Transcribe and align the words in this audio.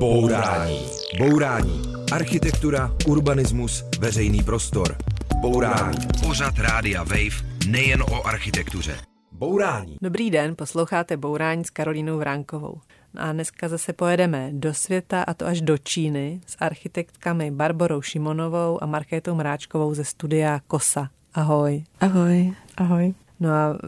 Bourání. 0.00 0.86
Bourání. 1.18 1.82
Architektura, 2.12 2.96
urbanismus, 3.06 3.84
veřejný 3.98 4.42
prostor. 4.42 4.96
Bourání. 5.40 5.98
Pořad 6.26 6.58
Rádia 6.58 7.02
Wave 7.02 7.44
nejen 7.68 8.02
o 8.02 8.26
architektuře. 8.26 8.96
Bourání. 9.32 9.96
Dobrý 10.02 10.30
den, 10.30 10.56
posloucháte 10.56 11.16
Bourání 11.16 11.64
s 11.64 11.70
Karolínou 11.70 12.18
Vránkovou. 12.18 12.80
A 13.16 13.32
dneska 13.32 13.68
zase 13.68 13.92
pojedeme 13.92 14.50
do 14.52 14.74
světa, 14.74 15.22
a 15.22 15.34
to 15.34 15.46
až 15.46 15.60
do 15.60 15.78
Číny, 15.78 16.40
s 16.46 16.56
architektkami 16.60 17.50
Barborou 17.50 18.02
Šimonovou 18.02 18.82
a 18.82 18.86
Markétou 18.86 19.34
Mráčkovou 19.34 19.94
ze 19.94 20.04
studia 20.04 20.60
KOSA. 20.66 21.10
Ahoj. 21.34 21.84
Ahoj. 22.00 22.54
Ahoj. 22.76 23.14
No 23.40 23.50
a 23.50 23.78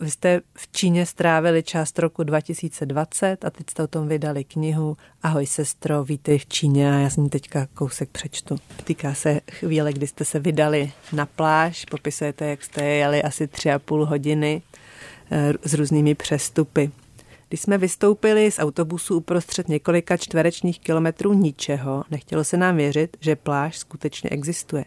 vy 0.00 0.10
jste 0.10 0.40
v 0.54 0.72
Číně 0.72 1.06
strávili 1.06 1.62
část 1.62 1.98
roku 1.98 2.22
2020 2.22 3.44
a 3.44 3.50
teď 3.50 3.70
jste 3.70 3.82
o 3.82 3.86
tom 3.86 4.08
vydali 4.08 4.44
knihu 4.44 4.96
Ahoj 5.22 5.46
sestro, 5.46 6.04
vítej 6.04 6.38
v 6.38 6.46
Číně 6.46 6.94
a 6.94 6.98
já 6.98 7.10
s 7.10 7.16
ní 7.16 7.30
teďka 7.30 7.66
kousek 7.74 8.10
přečtu. 8.10 8.56
Týká 8.84 9.14
se 9.14 9.40
chvíle, 9.50 9.92
kdy 9.92 10.06
jste 10.06 10.24
se 10.24 10.38
vydali 10.38 10.92
na 11.12 11.26
pláž, 11.26 11.84
popisujete, 11.84 12.46
jak 12.46 12.64
jste 12.64 12.84
jeli 12.84 13.22
asi 13.22 13.46
tři 13.46 13.72
a 13.72 13.78
půl 13.78 14.06
hodiny 14.06 14.62
eh, 15.30 15.52
s 15.62 15.74
různými 15.74 16.14
přestupy. 16.14 16.90
Když 17.48 17.60
jsme 17.60 17.78
vystoupili 17.78 18.50
z 18.50 18.58
autobusu 18.58 19.16
uprostřed 19.16 19.68
několika 19.68 20.16
čtverečních 20.16 20.80
kilometrů 20.80 21.32
ničeho, 21.32 22.04
nechtělo 22.10 22.44
se 22.44 22.56
nám 22.56 22.76
věřit, 22.76 23.16
že 23.20 23.36
pláž 23.36 23.78
skutečně 23.78 24.30
existuje. 24.30 24.84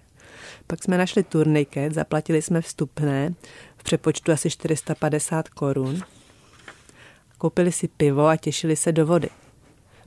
Pak 0.68 0.84
jsme 0.84 0.98
našli 0.98 1.23
turniket, 1.23 1.94
zaplatili 1.94 2.41
jsme 2.41 2.62
vstupné 2.62 3.34
v 3.78 3.84
přepočtu 3.84 4.32
asi 4.32 4.50
450 4.50 5.50
korun. 5.50 6.02
Koupili 7.38 7.72
si 7.72 7.88
pivo 7.88 8.28
a 8.28 8.38
těšili 8.38 8.76
se 8.76 8.92
do 8.92 9.05
vody. 9.05 9.30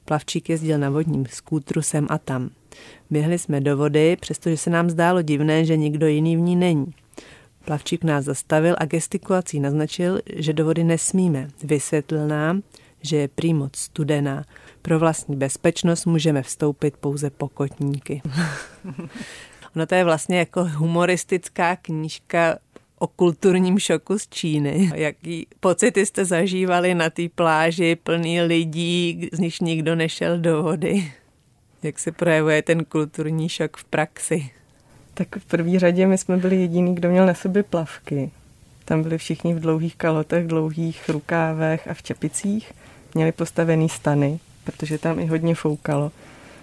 Plavčík 0.05 0.49
jezdil 0.49 0.79
na 0.79 0.91
vodním 0.91 1.27
skútru 1.27 1.83
sem 1.83 2.07
a 2.11 2.19
tam. 2.19 2.51
Běhli 3.11 3.39
jsme 3.39 3.61
do 3.61 3.77
vody, 3.77 4.17
přestože 4.21 4.57
se 4.57 4.71
nám 4.71 4.91
zdálo 4.91 5.23
divné, 5.23 5.65
že 5.65 5.77
nikdo 5.77 6.07
jiný 6.07 6.37
v 6.37 6.41
ní 6.41 6.57
není. 6.57 6.95
Plavčík 7.65 8.05
nás 8.05 8.25
zastavil 8.25 8.77
a 8.79 8.85
gestikulací 8.85 9.61
naznačil, 9.61 10.21
že 10.37 10.53
do 10.53 10.65
vody 10.65 10.85
nesmíme. 10.85 11.49
Vysvětlil 11.65 12.29
nám, 12.29 12.63
že 13.03 13.17
je 13.17 13.29
prý 13.29 13.55
moc 13.55 13.77
studená. 13.77 14.45
Pro 14.83 14.99
vlastní 14.99 15.37
bezpečnost 15.37 16.07
můžeme 16.07 16.43
vstoupit 16.43 16.97
pouze 16.97 17.31
pokotníky. 17.31 18.23
Ono 19.77 19.87
to 19.87 19.95
je 19.95 20.05
vlastně 20.05 20.39
jako 20.39 20.65
humoristická 20.65 21.77
knížka 21.77 22.59
o 22.99 23.07
kulturním 23.07 23.79
šoku 23.79 24.19
z 24.19 24.29
Číny. 24.29 24.91
Jaký 24.95 25.47
pocity 25.61 26.07
jste 26.07 26.25
zažívali 26.25 26.95
na 26.95 27.11
té 27.11 27.23
pláži 27.35 27.97
plný 27.97 28.43
lidí, 28.43 29.29
z 29.33 29.39
nich 29.39 29.61
nikdo 29.61 29.95
nešel 29.95 30.39
do 30.39 30.63
vody? 30.63 31.13
Jak 31.83 31.99
se 31.99 32.13
projevuje 32.13 32.63
ten 32.63 32.85
kulturní 32.85 33.49
šok 33.49 33.77
v 33.77 33.85
praxi? 33.85 34.51
Tak 35.15 35.37
v 35.37 35.45
první 35.45 35.79
řadě 35.79 36.07
my 36.07 36.19
jsme 36.19 36.37
byli 36.37 36.57
jediný, 36.57 36.95
kdo 36.95 37.11
měl 37.11 37.27
na 37.27 37.35
sobě 37.35 37.63
plavky. 37.63 38.31
Tam 38.85 39.03
byli 39.03 39.19
všichni 39.19 39.55
v 39.55 39.61
dlouhých 39.61 39.97
kalotech, 39.97 40.47
dlouhých 40.47 41.09
rukávech 41.09 41.89
a 41.89 41.95
v 41.95 42.03
čepicích. 42.03 42.73
Měli 43.15 43.33
postavený 43.33 43.89
stany, 43.89 44.39
protože 44.65 44.99
tam 44.99 45.19
i 45.19 45.27
hodně 45.27 45.55
foukalo. 45.55 46.13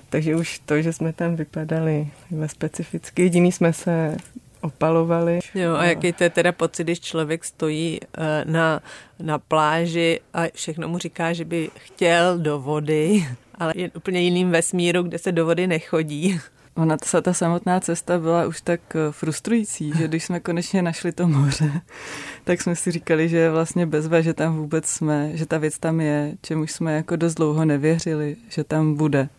Takže 0.10 0.36
už 0.36 0.60
to, 0.60 0.82
že 0.82 0.94
jsme 0.94 1.14
tam 1.14 1.36
vypadali 1.36 2.08
specificky, 2.48 3.22
jediný 3.22 3.52
jsme 3.52 3.74
se 3.74 4.18
opalovali. 4.62 5.40
Jo, 5.56 5.76
a 5.76 5.86
jaký 5.86 6.14
to 6.14 6.24
je 6.24 6.30
teda 6.30 6.52
pocit, 6.52 6.84
když 6.84 7.00
člověk 7.00 7.46
stojí 7.46 8.00
eh, 8.02 8.46
na, 8.46 8.82
na 9.20 9.40
pláži 9.40 10.20
a 10.34 10.44
všechno 10.54 10.88
mu 10.88 10.98
říká, 10.98 11.34
že 11.34 11.46
by 11.46 11.70
chtěl 11.76 12.38
do 12.38 12.60
vody, 12.60 13.28
ale 13.56 13.74
je 13.76 13.92
úplně 13.96 14.20
jiným 14.22 14.52
vesmíru, 14.52 15.04
kde 15.04 15.18
se 15.18 15.32
do 15.32 15.46
vody 15.46 15.68
nechodí. 15.68 16.40
Ona 16.76 16.98
ta, 16.98 17.22
ta 17.22 17.34
samotná 17.34 17.80
cesta 17.80 18.20
byla 18.20 18.46
už 18.46 18.62
tak 18.62 18.82
eh, 18.96 19.12
frustrující, 19.12 19.94
že 19.98 20.08
když 20.08 20.24
jsme 20.24 20.40
konečně 20.40 20.82
našli 20.82 21.12
to 21.12 21.28
moře, 21.28 21.72
tak 22.44 22.62
jsme 22.62 22.76
si 22.76 22.92
říkali, 22.92 23.30
že 23.30 23.38
je 23.38 23.52
vlastně 23.52 23.86
bezva, 23.86 24.22
že 24.22 24.34
tam 24.34 24.58
vůbec 24.58 24.86
jsme, 24.86 25.32
že 25.34 25.46
ta 25.46 25.58
věc 25.58 25.80
tam 25.80 26.02
je, 26.02 26.34
čemu 26.42 26.68
jsme 26.68 26.96
jako 26.96 27.16
dost 27.16 27.34
dlouho 27.34 27.66
nevěřili, 27.66 28.36
že 28.50 28.64
tam 28.64 28.96
bude. 28.96 29.30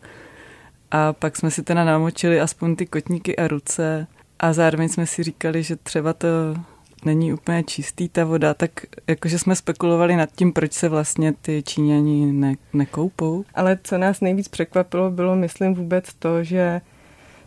A 0.90 1.12
pak 1.12 1.36
jsme 1.36 1.50
si 1.50 1.62
teda 1.62 1.84
namočili 1.84 2.40
aspoň 2.40 2.76
ty 2.76 2.86
kotníky 2.86 3.36
a 3.36 3.48
ruce 3.48 4.06
a 4.38 4.52
zároveň 4.52 4.88
jsme 4.88 5.06
si 5.06 5.22
říkali, 5.22 5.62
že 5.62 5.76
třeba 5.76 6.12
to 6.12 6.28
není 7.04 7.32
úplně 7.32 7.62
čistý 7.62 8.08
ta 8.08 8.24
voda, 8.24 8.54
tak 8.54 8.70
jakože 9.06 9.38
jsme 9.38 9.56
spekulovali 9.56 10.16
nad 10.16 10.28
tím, 10.36 10.52
proč 10.52 10.72
se 10.72 10.88
vlastně 10.88 11.32
ty 11.42 11.62
Číňani 11.66 12.32
ne, 12.32 12.54
nekoupou. 12.72 13.44
Ale 13.54 13.78
co 13.84 13.98
nás 13.98 14.20
nejvíc 14.20 14.48
překvapilo, 14.48 15.10
bylo 15.10 15.36
myslím 15.36 15.74
vůbec 15.74 16.14
to, 16.14 16.44
že 16.44 16.80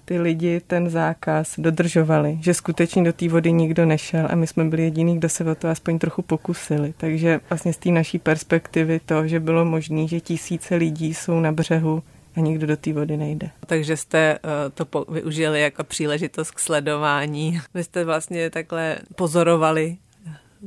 ty 0.06 0.20
lidi 0.20 0.62
ten 0.68 0.90
zákaz 0.90 1.56
dodržovali, 1.58 2.38
že 2.42 2.54
skutečně 2.54 3.04
do 3.04 3.14
té 3.14 3.30
vody 3.30 3.52
nikdo 3.52 3.86
nešel 3.86 4.28
a 4.30 4.36
my 4.36 4.48
jsme 4.48 4.66
byli 4.66 4.84
jediní, 4.84 5.18
kdo 5.18 5.30
se 5.30 5.44
o 5.44 5.56
to 5.56 5.70
aspoň 5.70 6.00
trochu 6.00 6.22
pokusili. 6.22 6.94
Takže 6.98 7.40
vlastně 7.50 7.74
z 7.74 7.78
té 7.78 7.90
naší 7.90 8.20
perspektivy 8.20 9.00
to, 9.06 9.28
že 9.28 9.40
bylo 9.40 9.66
možné, 9.66 10.08
že 10.08 10.20
tisíce 10.20 10.76
lidí 10.76 11.14
jsou 11.14 11.40
na 11.40 11.52
břehu 11.52 12.04
a 12.36 12.40
nikdo 12.40 12.68
do 12.68 12.78
té 12.78 12.94
vody 12.94 13.18
nejde. 13.18 13.50
Takže 13.66 13.98
jste 13.98 14.40
uh, 14.44 14.86
to 14.88 15.06
využili 15.12 15.62
jako 15.62 15.84
příležitost 15.84 16.52
k 16.52 16.60
sledování. 16.60 17.60
Vy 17.74 17.84
jste 17.84 18.06
vlastně 18.06 18.50
takhle 18.50 18.98
pozorovali 19.16 19.98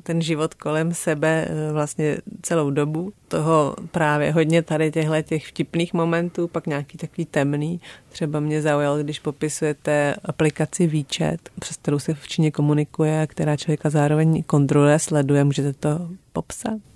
ten 0.02 0.22
život 0.22 0.54
kolem 0.54 0.94
sebe 0.94 1.48
uh, 1.48 1.72
vlastně 1.72 2.16
celou 2.42 2.70
dobu. 2.70 3.12
Toho 3.28 3.76
právě 3.90 4.32
hodně 4.32 4.62
tady 4.62 4.90
těchto 4.90 5.22
těch 5.22 5.46
vtipných 5.46 5.94
momentů, 5.94 6.48
pak 6.48 6.66
nějaký 6.66 6.98
takový 6.98 7.24
temný. 7.24 7.80
Třeba 8.08 8.40
mě 8.40 8.62
zaujal, 8.62 8.98
když 8.98 9.18
popisujete 9.18 10.14
aplikaci 10.24 10.86
výčet, 10.86 11.50
přes 11.60 11.76
kterou 11.76 11.98
se 11.98 12.14
v 12.14 12.28
Číně 12.28 12.50
komunikuje, 12.50 13.26
která 13.26 13.56
člověka 13.56 13.90
zároveň 13.90 14.42
kontroluje, 14.42 14.98
sleduje. 14.98 15.44
Můžete 15.44 15.72
to 15.72 16.08
popsat? 16.32 16.93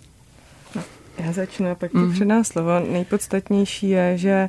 Já 1.18 1.32
začnu 1.32 1.70
a 1.70 1.74
pak 1.74 1.90
ti 1.90 1.96
mm-hmm. 1.96 2.12
předám 2.12 2.44
slovo. 2.44 2.70
Nejpodstatnější 2.80 3.88
je, 3.88 4.18
že 4.18 4.48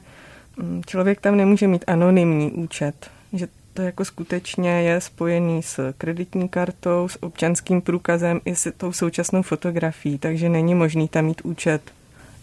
mm, 0.57 0.81
člověk 0.87 1.21
tam 1.21 1.37
nemůže 1.37 1.67
mít 1.67 1.83
anonymní 1.87 2.51
účet, 2.51 3.09
že 3.33 3.47
to 3.73 3.81
jako 3.81 4.05
skutečně 4.05 4.81
je 4.81 5.01
spojený 5.01 5.63
s 5.63 5.93
kreditní 5.97 6.49
kartou, 6.49 7.07
s 7.07 7.23
občanským 7.23 7.81
průkazem 7.81 8.41
i 8.45 8.55
s 8.55 8.71
tou 8.77 8.91
současnou 8.91 9.41
fotografií, 9.41 10.17
takže 10.17 10.49
není 10.49 10.75
možný 10.75 11.07
tam 11.07 11.25
mít 11.25 11.41
účet, 11.41 11.81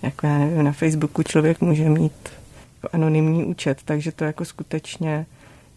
jako 0.02 0.26
já 0.26 0.38
nevím, 0.38 0.64
na 0.64 0.72
Facebooku 0.72 1.22
člověk 1.22 1.60
může 1.60 1.88
mít 1.88 2.28
jako 2.76 2.88
anonymní 2.96 3.44
účet, 3.44 3.78
takže 3.84 4.12
to 4.12 4.24
jako 4.24 4.44
skutečně 4.44 5.26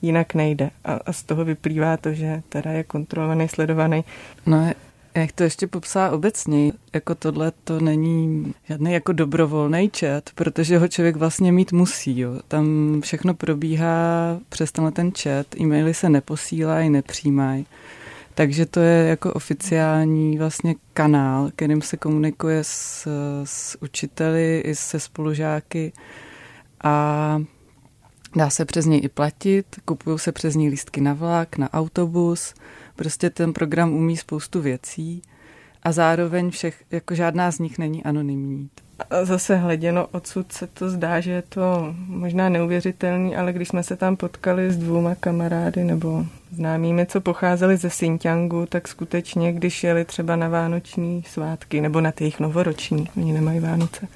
jinak 0.02 0.34
nejde. 0.34 0.70
A, 0.86 1.00
a 1.06 1.14
z 1.14 1.24
toho 1.24 1.46
vyplývá 1.46 1.98
to, 1.98 2.14
že 2.14 2.42
teda 2.50 2.72
je 2.72 2.84
kontrolovaný, 2.84 3.48
sledovaný. 3.48 4.04
No 4.46 4.74
jak 5.22 5.32
to 5.32 5.44
ještě 5.44 5.68
popsá 5.68 6.12
obecně, 6.12 6.72
jako 6.94 7.16
tohle 7.16 7.52
to 7.64 7.80
není 7.80 8.54
žádný 8.70 8.94
jako 8.94 9.14
dobrovolný 9.14 9.92
chat, 10.00 10.30
protože 10.36 10.78
ho 10.78 10.88
člověk 10.88 11.16
vlastně 11.16 11.52
mít 11.52 11.72
musí. 11.72 12.20
Jo. 12.20 12.40
Tam 12.48 12.66
všechno 13.02 13.34
probíhá 13.34 14.40
přes 14.50 14.72
tenhle 14.72 14.92
ten 14.92 15.12
chat, 15.12 15.48
e-maily 15.60 15.94
se 15.94 16.10
neposílají, 16.10 16.90
nepřijímají. 16.90 17.66
Takže 18.36 18.66
to 18.66 18.80
je 18.80 19.08
jako 19.08 19.34
oficiální 19.34 20.38
vlastně 20.38 20.76
kanál, 20.94 21.52
kterým 21.56 21.82
se 21.82 21.98
komunikuje 21.98 22.64
s, 22.64 23.08
s 23.44 23.78
učiteli 23.82 24.64
i 24.66 24.76
se 24.76 25.00
spolužáky 25.00 25.94
a 26.84 27.42
dá 28.36 28.50
se 28.50 28.66
přes 28.66 28.86
něj 28.86 29.02
i 29.04 29.10
platit, 29.10 29.66
kupují 29.86 30.20
se 30.20 30.32
přes 30.32 30.56
něj 30.56 30.70
lístky 30.70 31.02
na 31.02 31.14
vlak, 31.14 31.58
na 31.58 31.74
autobus, 31.74 32.54
Prostě 33.00 33.30
ten 33.30 33.54
program 33.54 33.94
umí 33.94 34.18
spoustu 34.18 34.62
věcí 34.62 35.22
a 35.84 35.92
zároveň 35.92 36.50
všech, 36.50 36.84
jako 36.92 37.16
žádná 37.16 37.52
z 37.52 37.60
nich 37.60 37.78
není 37.78 38.04
anonymní. 38.04 38.70
Zase 39.24 39.56
hleděno 39.56 40.08
odsud 40.12 40.52
se 40.52 40.68
to 40.68 40.90
zdá, 40.90 41.20
že 41.20 41.32
je 41.32 41.42
to 41.42 41.96
možná 42.08 42.50
neuvěřitelný, 42.50 43.36
ale 43.36 43.54
když 43.54 43.68
jsme 43.68 43.84
se 43.84 43.96
tam 43.96 44.16
potkali 44.16 44.72
s 44.72 44.78
dvouma 44.78 45.16
kamarády 45.16 45.84
nebo 45.84 46.26
známými, 46.52 47.06
co 47.06 47.22
pocházeli 47.22 47.78
ze 47.78 47.90
Xinjiangu, 47.90 48.66
tak 48.66 48.88
skutečně, 48.88 49.54
když 49.54 49.84
jeli 49.84 50.06
třeba 50.06 50.36
na 50.36 50.50
vánoční 50.50 51.24
svátky 51.28 51.82
nebo 51.82 52.02
na 52.02 52.12
těch 52.12 52.40
novoroční, 52.40 53.10
oni 53.18 53.34
nemají 53.34 53.60
Vánoce, 53.60 54.08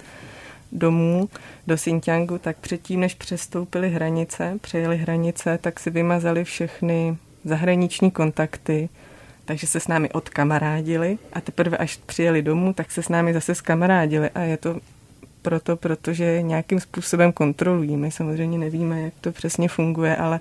domů 0.71 1.29
do 1.67 1.75
Xinjiangu, 1.75 2.37
tak 2.37 2.57
předtím, 2.57 2.99
než 2.99 3.13
přestoupili 3.13 3.89
hranice, 3.89 4.57
přejeli 4.61 4.97
hranice, 4.97 5.59
tak 5.61 5.79
si 5.79 5.89
vymazali 5.89 6.43
všechny 6.43 7.17
zahraniční 7.43 8.11
kontakty, 8.11 8.89
takže 9.45 9.67
se 9.67 9.79
s 9.79 9.87
námi 9.87 10.09
odkamarádili 10.09 11.17
a 11.33 11.41
teprve 11.41 11.77
až 11.77 11.99
přijeli 12.05 12.41
domů, 12.41 12.73
tak 12.73 12.91
se 12.91 13.03
s 13.03 13.09
námi 13.09 13.33
zase 13.33 13.55
skamarádili 13.55 14.29
a 14.29 14.41
je 14.41 14.57
to 14.57 14.79
proto, 15.41 15.77
protože 15.77 16.41
nějakým 16.41 16.79
způsobem 16.79 17.31
kontrolují. 17.31 17.97
My 17.97 18.11
samozřejmě 18.11 18.57
nevíme, 18.57 19.01
jak 19.01 19.13
to 19.21 19.31
přesně 19.31 19.69
funguje, 19.69 20.15
ale 20.15 20.39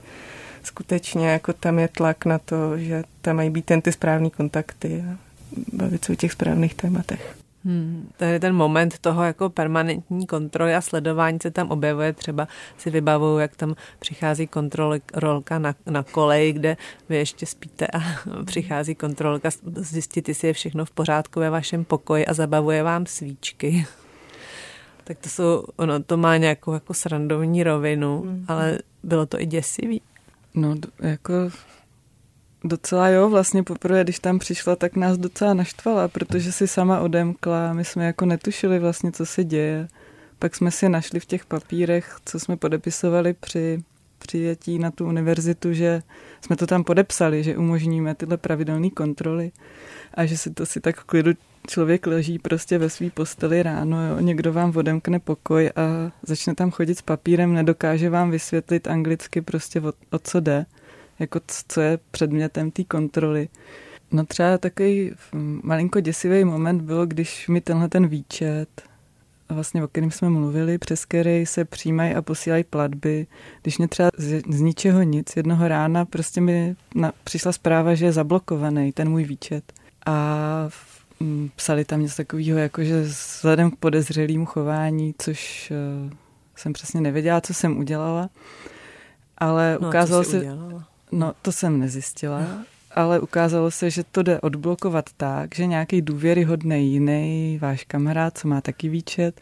skutečně 0.63 1.29
jako 1.29 1.53
tam 1.53 1.79
je 1.79 1.89
tlak 1.89 2.25
na 2.25 2.39
to, 2.39 2.79
že 2.79 3.05
tam 3.21 3.37
mají 3.37 3.51
být 3.51 3.65
ten 3.65 3.83
ty 3.83 3.93
správný 3.93 4.31
kontakty 4.31 5.05
a 5.13 5.17
bavit 5.73 6.05
se 6.05 6.13
o 6.13 6.17
těch 6.17 6.33
správných 6.33 6.75
tématech. 6.75 7.42
Hmm, 7.65 8.11
tady 8.17 8.41
ten 8.41 8.55
moment 8.55 8.99
toho 8.99 9.25
jako 9.25 9.51
permanentní 9.51 10.27
kontroly 10.27 10.75
a 10.75 10.81
sledování 10.81 11.39
se 11.43 11.51
tam 11.51 11.71
objevuje. 11.71 12.13
Třeba 12.13 12.49
si 12.79 12.91
vybavuju, 12.91 13.39
jak 13.39 13.57
tam 13.57 13.75
přichází 13.99 14.47
kontrolka 14.47 15.59
na, 15.59 15.75
na 15.87 16.03
kolej, 16.03 16.53
kde 16.53 16.77
vy 17.09 17.17
ještě 17.17 17.47
spíte 17.47 17.87
a 17.87 17.99
přichází 18.45 18.95
kontrolka 18.95 19.49
zjistit, 19.77 20.29
jestli 20.29 20.49
je 20.49 20.55
všechno 20.55 20.85
v 20.85 20.91
pořádku 20.91 21.41
ve 21.41 21.51
vašem 21.51 21.85
pokoji 21.85 22.27
a 22.27 22.35
zabavuje 22.35 22.83
vám 22.83 23.07
svíčky. 23.07 23.87
tak 25.05 25.19
to 25.19 25.29
jsou, 25.29 25.65
ono 25.77 26.03
to 26.03 26.17
má 26.17 26.37
nějakou 26.37 26.73
jako 26.73 26.95
srandovní 26.95 27.63
rovinu, 27.63 28.23
mm. 28.25 28.45
ale 28.49 28.79
bylo 29.03 29.27
to 29.27 29.41
i 29.41 29.47
děsivý. 29.47 30.03
No, 30.55 30.75
jako 31.01 31.35
Docela 32.65 33.09
jo, 33.09 33.29
vlastně 33.31 33.63
poprvé, 33.63 34.05
když 34.05 34.19
tam 34.19 34.39
přišla, 34.39 34.77
tak 34.77 34.97
nás 34.97 35.19
docela 35.19 35.55
naštvala, 35.55 36.09
protože 36.09 36.53
si 36.53 36.69
sama 36.69 37.01
odemkla, 37.01 37.73
my 37.73 37.85
jsme 37.85 38.07
jako 38.07 38.27
netušili 38.27 38.79
vlastně, 38.79 39.13
co 39.13 39.27
se 39.27 39.45
děje. 39.45 39.89
Pak 40.39 40.57
jsme 40.57 40.71
si 40.71 40.89
našli 40.89 41.21
v 41.21 41.27
těch 41.27 41.47
papírech, 41.47 42.17
co 42.25 42.41
jsme 42.41 42.57
podepisovali 42.57 43.33
při 43.33 43.83
přijetí 44.19 44.79
na 44.79 44.91
tu 44.91 45.07
univerzitu, 45.07 45.73
že 45.73 46.03
jsme 46.41 46.57
to 46.57 46.67
tam 46.67 46.85
podepsali, 46.85 47.43
že 47.43 47.57
umožníme 47.57 48.15
tyhle 48.15 48.37
pravidelné 48.37 48.91
kontroly 48.91 49.53
a 50.15 50.27
že 50.27 50.39
si 50.39 50.51
to 50.51 50.67
si 50.67 50.81
tak 50.81 51.01
v 51.01 51.05
klidu 51.05 51.31
člověk 51.69 52.07
leží 52.07 52.39
prostě 52.39 52.79
ve 52.79 52.91
své 52.91 53.11
posteli 53.11 53.63
ráno, 53.63 54.09
jo, 54.09 54.21
někdo 54.21 54.53
vám 54.53 54.77
odemkne 54.77 55.19
pokoj 55.19 55.71
a 55.77 56.13
začne 56.23 56.55
tam 56.55 56.71
chodit 56.71 56.99
s 56.99 57.03
papírem, 57.03 57.55
nedokáže 57.55 58.11
vám 58.11 58.31
vysvětlit 58.31 58.87
anglicky 58.87 59.41
prostě 59.41 59.81
o, 59.81 59.93
o 60.11 60.19
co 60.19 60.41
jde 60.41 60.67
jako 61.23 61.41
co 61.69 61.81
je 61.81 61.99
předmětem 62.11 62.71
té 62.71 62.85
kontroly. 62.85 63.49
No 64.11 64.27
třeba 64.27 64.59
takový 64.59 65.13
malinko 65.63 66.01
děsivý 66.01 66.45
moment 66.45 66.83
bylo, 66.83 67.07
když 67.07 67.49
mi 67.49 67.61
tenhle 67.61 67.89
ten 67.89 68.07
výčet, 68.07 68.69
vlastně 69.49 69.85
o 69.85 69.89
kterém 69.89 70.11
jsme 70.11 70.31
mluvili, 70.31 70.79
přes 70.79 71.05
který 71.05 71.47
se 71.47 71.65
přijímají 71.65 72.15
a 72.15 72.23
posílají 72.23 72.65
platby, 72.65 73.27
když 73.63 73.79
mě 73.79 73.89
třeba 73.89 74.11
z, 74.17 74.43
z 74.49 74.61
ničeho 74.61 75.03
nic, 75.03 75.37
jednoho 75.37 75.69
rána 75.69 76.05
prostě 76.05 76.41
mi 76.41 76.77
na, 76.95 77.13
přišla 77.25 77.53
zpráva, 77.53 77.95
že 77.95 78.05
je 78.05 78.13
zablokovaný 78.13 78.93
ten 78.93 79.09
můj 79.09 79.25
výčet. 79.25 79.73
A 80.07 80.69
psali 81.57 81.85
tam 81.85 82.01
něco 82.01 82.17
takového, 82.17 82.59
jako 82.59 82.85
že 82.85 83.03
vzhledem 83.03 83.71
k 83.71 83.77
podezřelým 83.77 84.47
chování, 84.47 85.15
což 85.19 85.73
uh, 86.05 86.13
jsem 86.57 86.73
přesně 86.73 87.01
nevěděla, 87.01 87.41
co 87.41 87.55
jsem 87.55 87.79
udělala, 87.79 88.31
ale 89.39 89.79
no, 89.81 89.89
ukázalo 89.89 90.25
se... 90.25 90.39
Udělala? 90.39 90.92
No, 91.13 91.33
to 91.43 91.53
jsem 91.53 91.79
nezjistila, 91.81 92.43
ale 92.95 93.21
ukázalo 93.21 93.71
se, 93.71 93.91
že 93.91 94.05
to 94.05 94.23
jde 94.23 94.41
odblokovat 94.41 95.05
tak, 95.17 95.55
že 95.55 95.67
nějaký 95.67 96.03
důvěryhodný 96.03 96.93
jiný 96.93 97.59
váš 97.63 97.85
kamarád, 97.85 98.39
co 98.39 98.49
má 98.49 98.61
taky 98.61 98.89
výčet, 98.89 99.41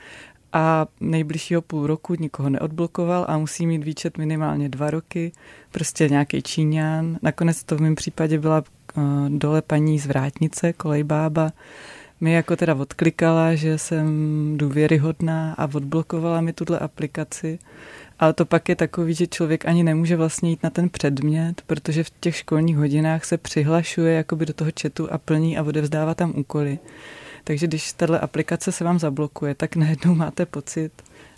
a 0.53 0.87
nejbližšího 1.01 1.63
půl 1.63 1.87
roku 1.87 2.15
nikoho 2.15 2.51
neodblokoval 2.51 3.27
a 3.29 3.39
musí 3.39 3.67
mít 3.67 3.85
výčet 3.85 4.19
minimálně 4.19 4.69
dva 4.69 4.91
roky, 4.91 5.33
prostě 5.71 6.09
nějaký 6.09 6.43
Číňan. 6.43 7.19
Nakonec 7.23 7.65
to 7.65 7.77
v 7.77 7.81
mém 7.81 7.95
případě 7.95 8.39
byla 8.39 8.65
uh, 8.97 9.03
dole 9.29 9.63
paní 9.63 9.99
z 9.99 10.07
Vrátnice, 10.07 10.73
kolejbába, 10.73 11.53
mi 12.21 12.33
jako 12.33 12.57
teda 12.57 12.75
odklikala, 12.75 13.55
že 13.55 13.79
jsem 13.79 14.09
důvěryhodná 14.57 15.55
a 15.59 15.69
odblokovala 15.75 16.41
mi 16.41 16.53
tuhle 16.53 16.79
aplikaci 16.79 17.59
ale 18.21 18.33
to 18.33 18.45
pak 18.45 18.69
je 18.69 18.77
takový, 18.77 19.15
že 19.15 19.27
člověk 19.27 19.67
ani 19.67 19.83
nemůže 19.83 20.17
vlastně 20.17 20.51
jít 20.51 20.63
na 20.63 20.71
ten 20.71 20.89
předmět, 20.89 21.63
protože 21.67 22.05
v 22.05 22.11
těch 22.21 22.37
školních 22.37 22.77
hodinách 22.77 23.25
se 23.25 23.39
přihlašuje 23.39 24.15
jakoby 24.15 24.47
do 24.47 24.53
toho 24.53 24.71
chatu 24.83 25.13
a 25.13 25.19
plní 25.19 25.59
a 25.59 25.63
odevzdává 25.63 26.15
tam 26.15 26.33
úkoly. 26.37 26.79
Takže 27.45 27.67
když 27.67 27.93
tahle 27.93 28.21
aplikace 28.21 28.73
se 28.73 28.85
vám 28.85 28.99
zablokuje, 28.99 29.55
tak 29.55 29.77
najednou 29.77 30.15
máte 30.15 30.47
pocit, 30.47 30.93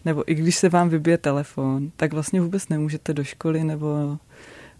nebo 0.04 0.30
i 0.30 0.34
když 0.34 0.56
se 0.56 0.68
vám 0.68 0.88
vybije 0.88 1.18
telefon, 1.18 1.90
tak 1.96 2.12
vlastně 2.12 2.40
vůbec 2.40 2.68
nemůžete 2.68 3.14
do 3.14 3.24
školy 3.24 3.64
nebo 3.64 4.18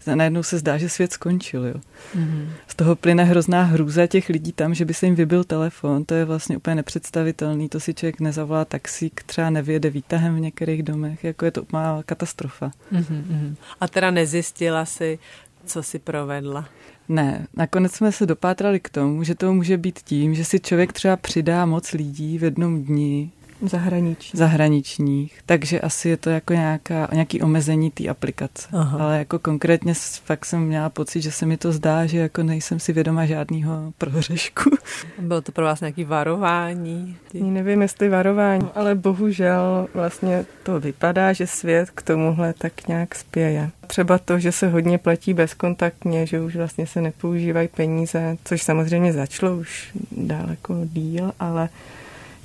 najednou 0.05 0.43
se 0.43 0.57
zdá, 0.57 0.77
že 0.77 0.89
svět 0.89 1.13
skončil. 1.13 1.65
Jo. 1.65 1.75
Mm-hmm. 2.15 2.47
Z 2.67 2.75
toho 2.75 2.95
plyne 2.95 3.23
hrozná 3.23 3.63
hrůza 3.63 4.07
těch 4.07 4.29
lidí 4.29 4.51
tam, 4.51 4.73
že 4.73 4.85
by 4.85 4.93
se 4.93 5.05
jim 5.05 5.15
vybil 5.15 5.43
telefon. 5.43 6.05
To 6.05 6.13
je 6.13 6.25
vlastně 6.25 6.57
úplně 6.57 6.75
nepředstavitelný. 6.75 7.69
To 7.69 7.79
si 7.79 7.93
člověk 7.93 8.19
nezavolá 8.19 8.65
taxík, 8.65 9.23
třeba 9.23 9.49
nevěde 9.49 9.89
výtahem 9.89 10.35
v 10.35 10.39
některých 10.39 10.83
domech. 10.83 11.23
Jako 11.23 11.45
je 11.45 11.51
to 11.51 11.61
úplná 11.61 12.03
katastrofa. 12.05 12.71
Mm-hmm. 12.93 13.55
A 13.79 13.87
teda 13.87 14.11
nezjistila 14.11 14.85
si, 14.85 15.19
co 15.65 15.83
si 15.83 15.99
provedla? 15.99 16.69
Ne, 17.09 17.47
nakonec 17.55 17.91
jsme 17.91 18.11
se 18.11 18.25
dopátrali 18.25 18.79
k 18.79 18.89
tomu, 18.89 19.23
že 19.23 19.35
to 19.35 19.53
může 19.53 19.77
být 19.77 19.99
tím, 19.99 20.35
že 20.35 20.45
si 20.45 20.59
člověk 20.59 20.93
třeba 20.93 21.17
přidá 21.17 21.65
moc 21.65 21.91
lidí 21.91 22.37
v 22.37 22.43
jednom 22.43 22.83
dni, 22.83 23.31
Zahraniční. 23.63 24.37
zahraničních, 24.37 25.39
takže 25.45 25.81
asi 25.81 26.09
je 26.09 26.17
to 26.17 26.29
jako 26.29 26.53
nějaká, 26.53 27.07
nějaký 27.13 27.41
omezení 27.41 27.91
té 27.91 28.07
aplikace. 28.07 28.67
Aha. 28.71 28.97
Ale 28.99 29.17
jako 29.17 29.39
konkrétně 29.39 29.93
fakt 30.23 30.45
jsem 30.45 30.61
měla 30.61 30.89
pocit, 30.89 31.21
že 31.21 31.31
se 31.31 31.45
mi 31.45 31.57
to 31.57 31.71
zdá, 31.71 32.05
že 32.05 32.17
jako 32.17 32.43
nejsem 32.43 32.79
si 32.79 32.93
vědoma 32.93 33.25
žádného 33.25 33.93
prohřešku. 33.97 34.69
Bylo 35.19 35.41
to 35.41 35.51
pro 35.51 35.65
vás 35.65 35.81
nějaký 35.81 36.03
varování? 36.03 37.17
Nevím, 37.33 37.81
jestli 37.81 38.09
varování, 38.09 38.69
ale 38.75 38.95
bohužel 38.95 39.87
vlastně 39.93 40.45
to 40.63 40.79
vypadá, 40.79 41.33
že 41.33 41.47
svět 41.47 41.89
k 41.89 42.01
tomuhle 42.01 42.53
tak 42.53 42.87
nějak 42.87 43.15
spěje. 43.15 43.69
Třeba 43.87 44.17
to, 44.17 44.39
že 44.39 44.51
se 44.51 44.67
hodně 44.67 44.97
platí 44.97 45.33
bezkontaktně, 45.33 46.25
že 46.27 46.41
už 46.41 46.55
vlastně 46.55 46.87
se 46.87 47.01
nepoužívají 47.01 47.67
peníze, 47.67 48.37
což 48.43 48.63
samozřejmě 48.63 49.13
začalo 49.13 49.57
už 49.57 49.91
daleko 50.11 50.75
díl, 50.83 51.31
ale 51.39 51.69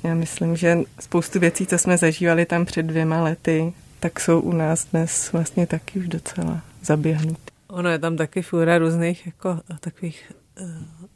já 0.03 0.15
myslím, 0.15 0.55
že 0.55 0.77
spoustu 0.99 1.39
věcí, 1.39 1.67
co 1.67 1.77
jsme 1.77 1.97
zažívali 1.97 2.45
tam 2.45 2.65
před 2.65 2.83
dvěma 2.83 3.23
lety, 3.23 3.73
tak 3.99 4.19
jsou 4.19 4.39
u 4.39 4.51
nás 4.51 4.85
dnes 4.85 5.31
vlastně 5.31 5.67
taky 5.67 5.99
už 5.99 6.07
docela 6.07 6.61
zaběhnuty. 6.83 7.41
Ono 7.67 7.89
je 7.89 7.99
tam 7.99 8.17
taky 8.17 8.41
fůra 8.41 8.77
různých 8.77 9.25
jako 9.25 9.59
takových 9.79 10.31
uh, 10.61 10.67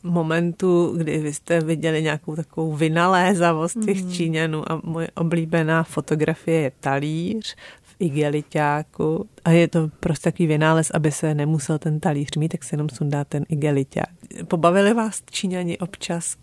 momentů, 0.03 0.93
kdy 0.97 1.17
vy 1.17 1.33
jste 1.33 1.61
viděli 1.61 2.03
nějakou 2.03 2.35
takovou 2.35 2.73
vynalézavost 2.73 3.85
těch 3.85 4.03
mm. 4.03 4.11
Číňanů 4.11 4.71
a 4.71 4.81
moje 4.83 5.07
oblíbená 5.15 5.83
fotografie 5.83 6.61
je 6.61 6.71
talíř 6.79 7.55
v 7.81 7.95
igeliťáku 7.99 9.25
a 9.45 9.51
je 9.51 9.67
to 9.67 9.89
prostě 9.99 10.31
takový 10.31 10.47
vynález, 10.47 10.91
aby 10.93 11.11
se 11.11 11.35
nemusel 11.35 11.79
ten 11.79 11.99
talíř 11.99 12.29
mít, 12.37 12.49
tak 12.49 12.63
se 12.63 12.73
jenom 12.73 12.89
sundá 12.89 13.23
ten 13.23 13.45
igeliťák. 13.49 14.09
Pobavili 14.47 14.93
vás 14.93 15.21
Číňani 15.31 15.77
občas 15.77 16.35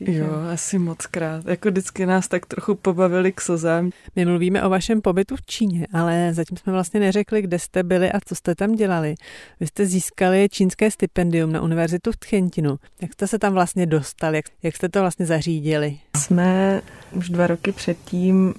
určitě. 0.00 0.18
Jo, 0.18 0.32
asi 0.52 0.78
moc 0.78 1.06
krát. 1.06 1.46
Jako 1.46 1.70
vždycky 1.70 2.06
nás 2.06 2.28
tak 2.28 2.46
trochu 2.46 2.74
pobavili 2.74 3.32
k 3.32 3.40
slzám. 3.40 3.90
My 4.16 4.24
mluvíme 4.24 4.62
o 4.62 4.70
vašem 4.70 5.00
pobytu 5.00 5.36
v 5.36 5.42
Číně, 5.46 5.86
ale 5.92 6.34
zatím 6.34 6.56
jsme 6.56 6.72
vlastně 6.72 7.00
neřekli, 7.00 7.42
kde 7.42 7.58
jste 7.58 7.82
byli 7.82 8.12
a 8.12 8.20
co 8.24 8.34
jste 8.34 8.54
tam 8.54 8.74
dělali. 8.74 9.14
Vy 9.60 9.66
jste 9.66 9.86
získali 9.86 10.48
čínské 10.50 10.90
stipendium 10.90 11.52
na 11.52 11.62
univerzitu 11.62 12.12
v 12.12 12.16
Tchentinu. 12.16 12.78
Jak 13.02 13.12
jste 13.12 13.26
se 13.26 13.38
tam 13.38 13.52
vlastně 13.52 13.86
dostali? 13.86 14.36
Jak, 14.36 14.44
jak 14.62 14.76
jste 14.76 14.88
to 14.88 15.00
vlastně 15.00 15.26
zařídili? 15.26 15.98
Jsme 16.16 16.82
už 17.12 17.28
dva 17.28 17.46
roky 17.46 17.72
předtím 17.72 18.54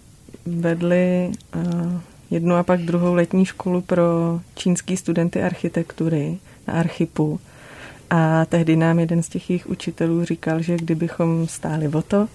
vedli 0.46 1.32
uh, 1.56 2.02
jednu 2.32 2.56
a 2.56 2.64
pak 2.64 2.82
druhou 2.82 3.14
letní 3.14 3.46
školu 3.46 3.82
pro 3.82 4.04
čínský 4.56 4.98
studenty 4.98 5.44
architektury 5.44 6.38
na 6.68 6.74
Archipu. 6.74 7.40
A 8.16 8.46
tehdy 8.46 8.76
nám 8.76 9.00
jeden 9.00 9.24
z 9.24 9.30
těch 9.30 9.50
jejich 9.50 9.68
učitelů 9.68 10.26
říkal, 10.26 10.62
že 10.62 10.76
kdybychom 10.76 11.48
stáli 11.48 11.88
o 11.88 12.02
to, 12.02 12.28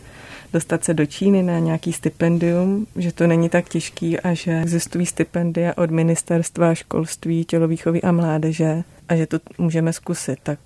dostat 0.52 0.84
se 0.84 0.94
do 0.94 1.06
Číny 1.06 1.42
na 1.42 1.58
nějaký 1.58 1.92
stipendium, 1.92 2.86
že 2.96 3.12
to 3.12 3.26
není 3.26 3.48
tak 3.48 3.68
těžký 3.68 4.20
a 4.20 4.34
že 4.34 4.60
existují 4.60 5.06
stipendia 5.06 5.72
od 5.76 5.90
ministerstva 5.90 6.74
školství, 6.74 7.44
tělovýchovy 7.44 8.02
a 8.02 8.12
mládeže 8.12 8.82
a 9.08 9.16
že 9.16 9.26
to 9.26 9.38
můžeme 9.58 9.92
zkusit. 9.92 10.38
Tak 10.42 10.58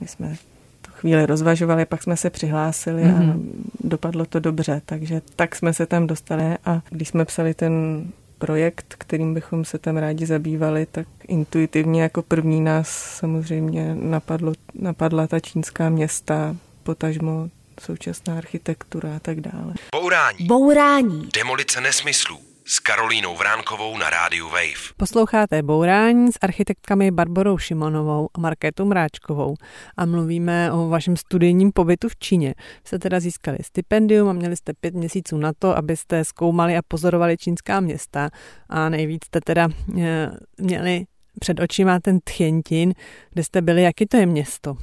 my 0.00 0.08
jsme 0.08 0.36
to 0.82 0.90
chvíli 0.90 1.26
rozvažovali, 1.26 1.84
pak 1.84 2.02
jsme 2.02 2.16
se 2.16 2.30
přihlásili 2.30 3.02
mm-hmm. 3.02 3.16
a 3.16 3.20
mhm. 3.20 3.70
dopadlo 3.84 4.24
to 4.24 4.40
dobře, 4.40 4.82
takže 4.86 5.22
tak 5.36 5.56
jsme 5.56 5.74
se 5.74 5.86
tam 5.86 6.06
dostali 6.06 6.56
a 6.64 6.82
když 6.90 7.08
jsme 7.08 7.24
psali 7.24 7.54
ten 7.54 8.04
projekt, 8.38 8.94
kterým 8.98 9.34
bychom 9.34 9.64
se 9.64 9.78
tam 9.78 9.96
rádi 9.96 10.26
zabývali, 10.26 10.86
tak 10.86 11.06
intuitivně 11.28 12.02
jako 12.02 12.22
první 12.22 12.60
nás 12.60 12.88
samozřejmě 13.18 13.94
napadlo, 13.94 14.52
napadla 14.74 15.26
ta 15.26 15.40
čínská 15.40 15.88
města, 15.88 16.56
potažmo 16.82 17.48
současná 17.80 18.36
architektura 18.36 19.16
a 19.16 19.18
tak 19.18 19.40
dále. 19.40 19.74
Bourání. 19.92 20.46
Bourání. 20.46 21.28
Demolice 21.34 21.80
nesmyslů 21.80 22.55
s 22.68 22.78
Karolínou 22.78 23.36
Vránkovou 23.36 23.98
na 23.98 24.10
rádiu 24.10 24.48
Wave. 24.48 24.94
Posloucháte 24.96 25.62
Bourání 25.62 26.32
s 26.32 26.38
architektkami 26.42 27.10
Barborou 27.10 27.58
Šimonovou 27.58 28.28
a 28.34 28.40
Markétou 28.40 28.84
Mráčkovou 28.84 29.54
a 29.96 30.06
mluvíme 30.06 30.72
o 30.72 30.88
vašem 30.88 31.16
studijním 31.16 31.72
pobytu 31.72 32.08
v 32.08 32.16
Číně. 32.16 32.54
Jste 32.84 32.98
teda 32.98 33.20
získali 33.20 33.58
stipendium 33.62 34.28
a 34.28 34.32
měli 34.32 34.56
jste 34.56 34.72
pět 34.80 34.94
měsíců 34.94 35.36
na 35.36 35.52
to, 35.58 35.76
abyste 35.76 36.24
zkoumali 36.24 36.76
a 36.76 36.82
pozorovali 36.88 37.36
čínská 37.36 37.80
města 37.80 38.30
a 38.68 38.88
nejvíc 38.88 39.24
jste 39.24 39.40
teda 39.40 39.68
eh, 40.00 40.30
měli 40.58 41.04
před 41.40 41.60
očima 41.60 42.00
ten 42.00 42.20
Tchentin, 42.24 42.94
kde 43.32 43.44
jste 43.44 43.62
byli, 43.62 43.82
jaký 43.82 44.06
to 44.06 44.16
je 44.16 44.26
město? 44.26 44.76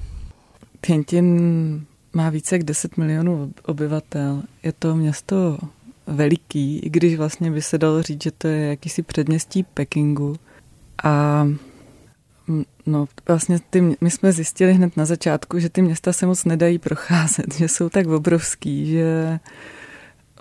Tchentin 0.82 1.86
má 2.14 2.30
více 2.30 2.56
jak 2.56 2.64
10 2.64 2.98
milionů 2.98 3.54
obyvatel. 3.66 4.44
Je 4.64 4.74
to 4.74 4.96
město 4.96 5.58
veliký, 6.08 6.80
i 6.80 6.90
když 6.90 7.16
vlastně 7.16 7.52
by 7.52 7.62
se 7.62 7.78
dalo 7.78 8.02
říct, 8.02 8.24
že 8.24 8.32
to 8.32 8.48
je 8.48 8.68
jakýsi 8.68 9.02
předměstí 9.02 9.64
Pekingu. 9.64 10.36
A 11.04 11.48
no, 12.86 13.06
vlastně 13.28 13.60
ty, 13.70 13.96
my 14.02 14.12
jsme 14.12 14.32
zjistili 14.32 14.74
hned 14.74 14.98
na 14.98 15.06
začátku, 15.06 15.60
že 15.60 15.70
ty 15.70 15.82
města 15.82 16.14
se 16.14 16.26
moc 16.26 16.46
nedají 16.46 16.80
procházet, 16.80 17.56
že 17.56 17.68
jsou 17.68 17.90
tak 17.90 18.08
obrovský, 18.08 18.92
že 18.92 19.40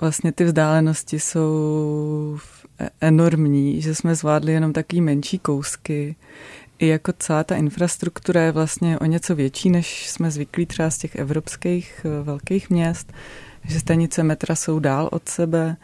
vlastně 0.00 0.32
ty 0.32 0.44
vzdálenosti 0.44 1.20
jsou 1.20 2.38
enormní, 3.00 3.82
že 3.82 3.94
jsme 3.94 4.14
zvládli 4.14 4.52
jenom 4.52 4.72
takový 4.72 5.00
menší 5.00 5.38
kousky. 5.38 6.16
I 6.78 6.86
jako 6.86 7.12
celá 7.18 7.44
ta 7.44 7.56
infrastruktura 7.56 8.42
je 8.42 8.52
vlastně 8.52 8.98
o 8.98 9.04
něco 9.04 9.34
větší, 9.34 9.70
než 9.70 10.10
jsme 10.10 10.30
zvyklí 10.30 10.66
třeba 10.66 10.90
z 10.90 10.98
těch 10.98 11.16
evropských 11.16 12.06
eh, 12.06 12.22
velkých 12.22 12.70
měst, 12.70 13.12
že 13.64 13.80
stanice 13.80 14.22
metra 14.22 14.54
jsou 14.54 14.78
dál 14.78 15.08
od 15.12 15.28
sebe. 15.28 15.76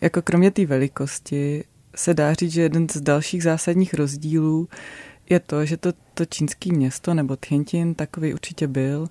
Jako 0.00 0.22
kromě 0.22 0.50
té 0.50 0.66
velikosti 0.66 1.64
se 1.94 2.14
dá 2.14 2.34
říct, 2.34 2.52
že 2.52 2.62
jeden 2.62 2.88
z 2.88 3.00
dalších 3.00 3.42
zásadních 3.42 3.94
rozdílů 3.94 4.68
je 5.30 5.40
to, 5.40 5.66
že 5.66 5.76
to, 5.76 5.92
to 6.14 6.24
čínské 6.24 6.72
město 6.72 7.14
nebo 7.14 7.36
Tianjin 7.36 7.94
takový 7.94 8.34
určitě 8.34 8.66
byl, 8.66 9.08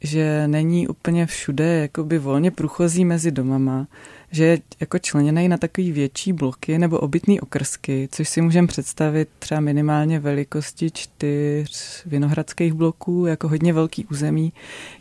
že 0.00 0.48
není 0.48 0.88
úplně 0.88 1.26
všude 1.26 1.64
jakoby 1.64 2.18
volně 2.18 2.50
průchozí 2.50 3.04
mezi 3.04 3.30
domama, 3.30 3.86
že 4.30 4.44
je 4.44 4.58
jako 4.80 4.98
členěný 4.98 5.48
na 5.48 5.56
takový 5.56 5.92
větší 5.92 6.32
bloky 6.32 6.78
nebo 6.78 6.98
obytný 6.98 7.40
okrsky, 7.40 8.08
což 8.12 8.28
si 8.28 8.40
můžeme 8.40 8.68
představit 8.68 9.28
třeba 9.38 9.60
minimálně 9.60 10.20
velikosti 10.20 10.90
čtyř 10.90 12.02
vinohradských 12.06 12.72
bloků, 12.72 13.26
jako 13.26 13.48
hodně 13.48 13.72
velký 13.72 14.04
území, 14.04 14.52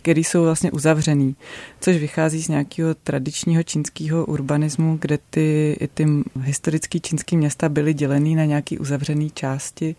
který 0.01 0.23
jsou 0.23 0.43
vlastně 0.43 0.71
uzavřený, 0.71 1.35
což 1.79 1.97
vychází 1.97 2.43
z 2.43 2.47
nějakého 2.47 2.95
tradičního 2.95 3.63
čínského 3.63 4.25
urbanismu, 4.25 4.97
kde 5.01 5.19
ty, 5.29 5.77
i 5.79 5.87
ty 5.87 6.07
historické 6.41 6.99
čínské 6.99 7.37
města 7.37 7.69
byly 7.69 7.93
dělený 7.93 8.35
na 8.35 8.45
nějaké 8.45 8.79
uzavřené 8.79 9.29
části 9.29 9.95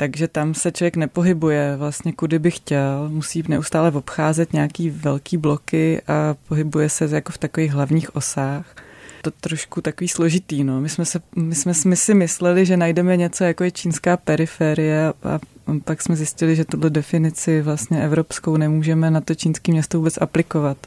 takže 0.00 0.28
tam 0.28 0.54
se 0.54 0.72
člověk 0.72 0.96
nepohybuje 0.96 1.76
vlastně 1.76 2.12
kudy 2.12 2.38
by 2.38 2.50
chtěl, 2.50 3.08
musí 3.08 3.44
neustále 3.48 3.90
obcházet 3.90 4.52
nějaký 4.52 4.90
velký 4.90 5.36
bloky 5.36 6.02
a 6.06 6.34
pohybuje 6.48 6.88
se 6.88 7.08
jako 7.12 7.32
v 7.32 7.38
takových 7.38 7.72
hlavních 7.72 8.16
osách. 8.16 8.76
To 9.22 9.30
trošku 9.30 9.80
takový 9.80 10.08
složitý, 10.08 10.64
no. 10.64 10.80
My 10.80 10.88
jsme, 10.88 11.04
se, 11.04 11.20
my 11.36 11.54
jsme, 11.54 11.72
my 11.84 11.96
si 11.96 12.14
mysleli, 12.14 12.66
že 12.66 12.76
najdeme 12.76 13.16
něco 13.16 13.44
jako 13.44 13.64
je 13.64 13.70
čínská 13.70 14.16
periferie 14.16 15.08
a, 15.08 15.38
pak 15.84 16.02
jsme 16.02 16.16
zjistili, 16.16 16.56
že 16.56 16.64
tuto 16.64 16.88
definici 16.88 17.62
vlastně 17.62 18.04
evropskou 18.04 18.56
nemůžeme 18.56 19.10
na 19.10 19.20
to 19.20 19.34
čínské 19.34 19.72
město 19.72 19.98
vůbec 19.98 20.18
aplikovat. 20.20 20.78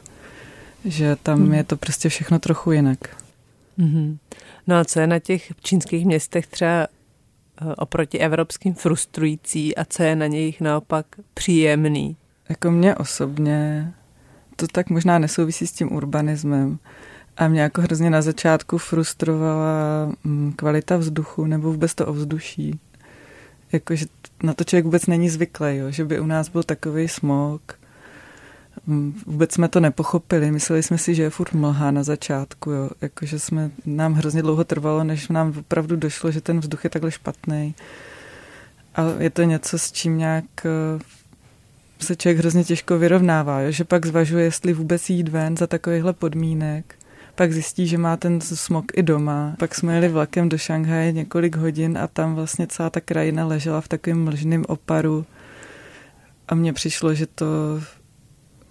Že 0.84 1.16
tam 1.22 1.40
hmm. 1.40 1.54
je 1.54 1.64
to 1.64 1.76
prostě 1.76 2.08
všechno 2.08 2.38
trochu 2.38 2.72
jinak. 2.72 2.98
Mm-hmm. 3.78 4.16
No 4.66 4.76
a 4.76 4.84
co 4.84 5.00
je 5.00 5.06
na 5.06 5.18
těch 5.18 5.52
čínských 5.62 6.06
městech 6.06 6.46
třeba 6.46 6.86
oproti 7.76 8.18
evropským 8.18 8.74
frustrující 8.74 9.76
a 9.76 9.84
co 9.84 10.02
je 10.02 10.16
na 10.16 10.26
nich 10.26 10.60
naopak 10.60 11.06
příjemný? 11.34 12.16
Jako 12.48 12.70
mě 12.70 12.94
osobně 12.94 13.92
to 14.56 14.66
tak 14.72 14.90
možná 14.90 15.18
nesouvisí 15.18 15.66
s 15.66 15.72
tím 15.72 15.92
urbanismem. 15.92 16.78
A 17.36 17.48
mě 17.48 17.60
jako 17.60 17.80
hrozně 17.80 18.10
na 18.10 18.22
začátku 18.22 18.78
frustrovala 18.78 20.12
mm, 20.24 20.52
kvalita 20.52 20.96
vzduchu 20.96 21.46
nebo 21.46 21.72
vůbec 21.72 21.94
to 21.94 22.06
ovzduší. 22.06 22.80
Jakože 23.72 24.06
na 24.42 24.54
to 24.54 24.64
člověk 24.64 24.84
vůbec 24.84 25.06
není 25.06 25.28
zvyklý, 25.28 25.76
jo? 25.76 25.90
že 25.90 26.04
by 26.04 26.20
u 26.20 26.26
nás 26.26 26.48
byl 26.48 26.62
takový 26.62 27.08
smog 27.08 27.81
vůbec 29.26 29.52
jsme 29.52 29.68
to 29.68 29.80
nepochopili. 29.80 30.50
Mysleli 30.50 30.82
jsme 30.82 30.98
si, 30.98 31.14
že 31.14 31.22
je 31.22 31.30
furt 31.30 31.52
mlha 31.52 31.90
na 31.90 32.02
začátku, 32.02 32.70
jo. 32.70 32.90
Jakože 33.00 33.38
jsme, 33.38 33.70
nám 33.86 34.14
hrozně 34.14 34.42
dlouho 34.42 34.64
trvalo, 34.64 35.04
než 35.04 35.28
nám 35.28 35.54
opravdu 35.60 35.96
došlo, 35.96 36.30
že 36.30 36.40
ten 36.40 36.60
vzduch 36.60 36.84
je 36.84 36.90
takhle 36.90 37.10
špatný. 37.10 37.74
A 38.94 39.02
je 39.18 39.30
to 39.30 39.42
něco, 39.42 39.78
s 39.78 39.92
čím 39.92 40.18
nějak 40.18 40.44
eh, 40.64 41.02
se 42.00 42.16
člověk 42.16 42.38
hrozně 42.38 42.64
těžko 42.64 42.98
vyrovnává, 42.98 43.60
jo? 43.60 43.70
že 43.70 43.84
pak 43.84 44.06
zvažuje, 44.06 44.44
jestli 44.44 44.72
vůbec 44.72 45.10
jít 45.10 45.28
ven 45.28 45.56
za 45.56 45.66
takovýchhle 45.66 46.12
podmínek. 46.12 46.94
Pak 47.34 47.52
zjistí, 47.52 47.86
že 47.86 47.98
má 47.98 48.16
ten 48.16 48.40
smog 48.40 48.84
i 48.94 49.02
doma. 49.02 49.56
Pak 49.58 49.74
jsme 49.74 49.94
jeli 49.94 50.08
vlakem 50.08 50.48
do 50.48 50.58
Šanghaje 50.58 51.12
několik 51.12 51.56
hodin 51.56 51.98
a 51.98 52.06
tam 52.06 52.34
vlastně 52.34 52.66
celá 52.66 52.90
ta 52.90 53.00
krajina 53.00 53.46
ležela 53.46 53.80
v 53.80 53.88
takovém 53.88 54.24
mlžném 54.24 54.64
oparu. 54.68 55.26
A 56.48 56.54
mně 56.54 56.72
přišlo, 56.72 57.14
že 57.14 57.26
to 57.26 57.46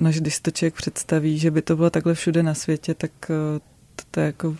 než 0.02 0.22
když 0.22 0.40
to 0.40 0.52
člověk 0.52 0.74
představí, 0.74 1.38
že 1.38 1.52
by 1.52 1.62
to 1.62 1.76
bylo 1.76 1.90
takhle 1.90 2.14
všude 2.14 2.44
na 2.44 2.54
světě, 2.54 2.94
tak 2.94 3.12
eh, 3.24 3.60
to, 3.96 4.04
to, 4.12 4.20
je 4.20 4.26
jako, 4.26 4.56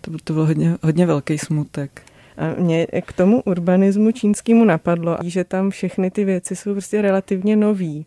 to, 0.00 0.10
to 0.24 0.32
byl 0.32 0.46
hodně, 0.46 0.76
hodně 0.82 1.06
velký 1.06 1.38
smutek. 1.38 2.02
A 2.36 2.60
mě 2.60 2.86
k 3.06 3.12
tomu 3.12 3.42
urbanismu 3.42 4.12
čínskému 4.12 4.64
napadlo, 4.64 5.18
že 5.24 5.44
tam 5.44 5.70
všechny 5.70 6.10
ty 6.10 6.24
věci 6.24 6.56
jsou 6.56 6.72
prostě 6.72 7.02
relativně 7.02 7.56
nový, 7.56 8.06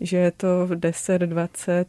že 0.00 0.16
je 0.16 0.30
to 0.30 0.68
10, 0.74 1.18
20, 1.18 1.86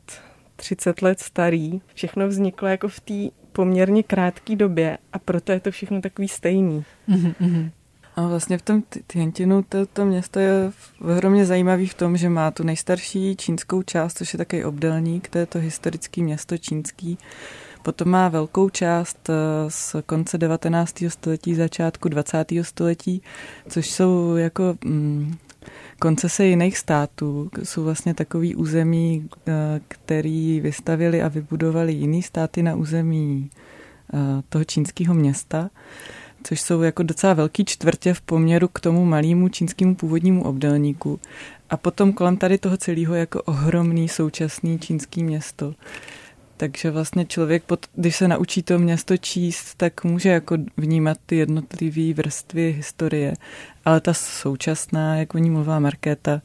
30 0.55 1.01
let 1.01 1.19
starý. 1.19 1.81
Všechno 1.93 2.27
vzniklo 2.27 2.67
jako 2.67 2.88
v 2.88 3.00
té 3.00 3.13
poměrně 3.51 4.03
krátké 4.03 4.55
době 4.55 4.98
a 5.13 5.19
proto 5.19 5.51
je 5.51 5.60
to 5.60 5.72
všechno 5.72 6.01
takový 6.01 6.27
stejný. 6.27 6.86
Mm-hmm. 7.10 7.72
A 8.15 8.27
vlastně 8.27 8.57
v 8.57 8.62
tom 8.62 8.84
Tientinu 9.07 9.63
to, 9.69 9.86
to 9.86 10.05
město 10.05 10.39
je 10.39 10.72
ohromně 11.01 11.45
zajímavý 11.45 11.88
v 11.88 11.93
tom, 11.93 12.17
že 12.17 12.29
má 12.29 12.51
tu 12.51 12.63
nejstarší 12.63 13.36
čínskou 13.36 13.81
část, 13.81 14.17
což 14.17 14.34
je 14.34 14.38
takový 14.38 14.63
obdelník, 14.63 15.29
to 15.29 15.38
je 15.38 15.45
to 15.45 15.60
historické 15.60 16.22
město 16.22 16.57
čínský. 16.57 17.17
Potom 17.84 18.10
má 18.10 18.29
velkou 18.29 18.69
část 18.69 19.29
eh, 19.29 19.34
z 19.67 19.95
konce 20.05 20.38
19. 20.38 21.03
století, 21.07 21.55
začátku 21.55 22.10
20. 22.10 22.45
století, 22.62 23.22
což 23.69 23.91
jsou 23.91 24.36
jako 24.36 24.75
mm, 24.86 25.36
koncese 26.00 26.45
jiných 26.45 26.77
států. 26.77 27.50
Jsou 27.63 27.84
vlastně 27.84 28.13
takový 28.13 28.55
území, 28.55 29.29
eh, 29.48 29.51
který 29.88 30.60
vystavili 30.60 31.22
a 31.22 31.27
vybudovali 31.27 31.93
jiný 31.93 32.24
státy 32.24 32.63
na 32.63 32.75
území 32.75 33.50
eh, 34.13 34.17
toho 34.50 34.63
čínského 34.63 35.13
města 35.13 35.69
což 36.46 36.62
jsou 36.62 36.82
jako 36.82 37.04
docela 37.04 37.34
velký 37.34 37.66
čtvrtě 37.66 38.14
v 38.14 38.22
poměru 38.22 38.68
k 38.68 38.80
tomu 38.80 39.06
malému 39.06 39.50
čínskému 39.50 39.96
původnímu 39.96 40.44
obdelníku. 40.44 41.20
A 41.70 41.78
potom 41.78 42.14
kolem 42.14 42.38
tady 42.38 42.58
toho 42.58 42.78
celého 42.78 43.16
jako 43.16 43.42
ohromný 43.42 44.10
současný 44.10 44.80
čínský 44.80 45.24
město. 45.24 45.74
Takže 46.58 46.92
vlastně 46.92 47.25
člověk, 47.25 47.64
když 47.96 48.16
se 48.16 48.28
naučí 48.28 48.64
to 48.64 48.80
město 48.80 49.18
číst, 49.18 49.75
tak 49.78 50.04
může 50.04 50.30
jako 50.30 50.58
vnímat 50.78 51.18
ty 51.25 51.36
jednotlivé 51.36 52.14
vrstvy 52.14 52.72
historie. 52.72 53.34
Ale 53.86 54.02
ta 54.02 54.14
současná, 54.14 55.16
jak 55.16 55.36
o 55.36 55.38
ní 55.38 55.50
mluvila 55.50 55.80
Markéta, 55.80 56.42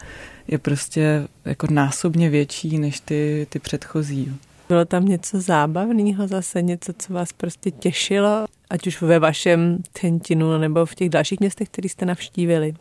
je 0.48 0.58
prostě 0.58 1.28
jako 1.44 1.66
násobně 1.70 2.30
větší 2.30 2.78
než 2.78 3.00
ty, 3.00 3.46
ty 3.50 3.58
předchozí. 3.58 4.36
Bylo 4.70 4.84
tam 4.84 5.04
něco 5.04 5.40
zábavného 5.40 6.28
zase, 6.28 6.62
něco, 6.62 6.92
co 6.98 7.12
vás 7.12 7.32
prostě 7.32 7.70
těšilo, 7.70 8.46
ať 8.70 8.86
už 8.86 9.02
ve 9.02 9.18
vašem 9.18 9.78
Tentinu 10.00 10.58
nebo 10.58 10.86
v 10.86 10.94
těch 10.94 11.08
dalších 11.08 11.40
městech, 11.40 11.68
které 11.68 11.88
jste 11.88 12.06
navštívili? 12.06 12.74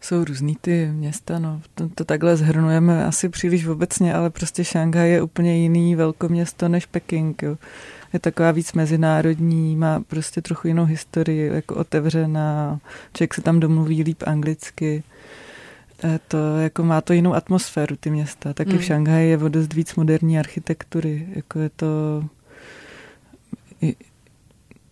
Jsou 0.00 0.24
různý 0.24 0.56
ty 0.60 0.88
města, 0.92 1.38
no. 1.38 1.60
To, 1.74 1.88
to 1.88 2.04
takhle 2.04 2.36
zhrnujeme 2.36 3.04
asi 3.04 3.28
příliš 3.28 3.66
obecně, 3.66 4.14
ale 4.14 4.30
prostě 4.30 4.64
Šanghaj 4.64 5.10
je 5.10 5.22
úplně 5.22 5.56
jiný 5.56 5.96
velkoměsto 5.96 6.68
než 6.68 6.86
Peking, 6.86 7.42
jo. 7.42 7.56
Je 8.12 8.18
taková 8.18 8.50
víc 8.50 8.72
mezinárodní, 8.72 9.76
má 9.76 10.00
prostě 10.00 10.42
trochu 10.42 10.68
jinou 10.68 10.84
historii, 10.84 11.50
jako 11.54 11.74
otevřená, 11.74 12.80
člověk 13.14 13.34
se 13.34 13.42
tam 13.42 13.60
domluví 13.60 14.02
líp 14.02 14.22
anglicky. 14.26 15.02
To 16.28 16.58
jako 16.58 16.82
má 16.82 17.00
to 17.00 17.12
jinou 17.12 17.34
atmosféru, 17.34 17.96
ty 17.96 18.10
města. 18.10 18.52
Taky 18.52 18.72
mm. 18.72 18.78
v 18.78 18.84
Šanghaji 18.84 19.30
je 19.30 19.38
o 19.38 19.48
dost 19.48 19.74
víc 19.74 19.94
moderní 19.94 20.38
architektury. 20.38 21.28
Jako 21.34 21.58
je 21.58 21.70
to... 21.76 21.86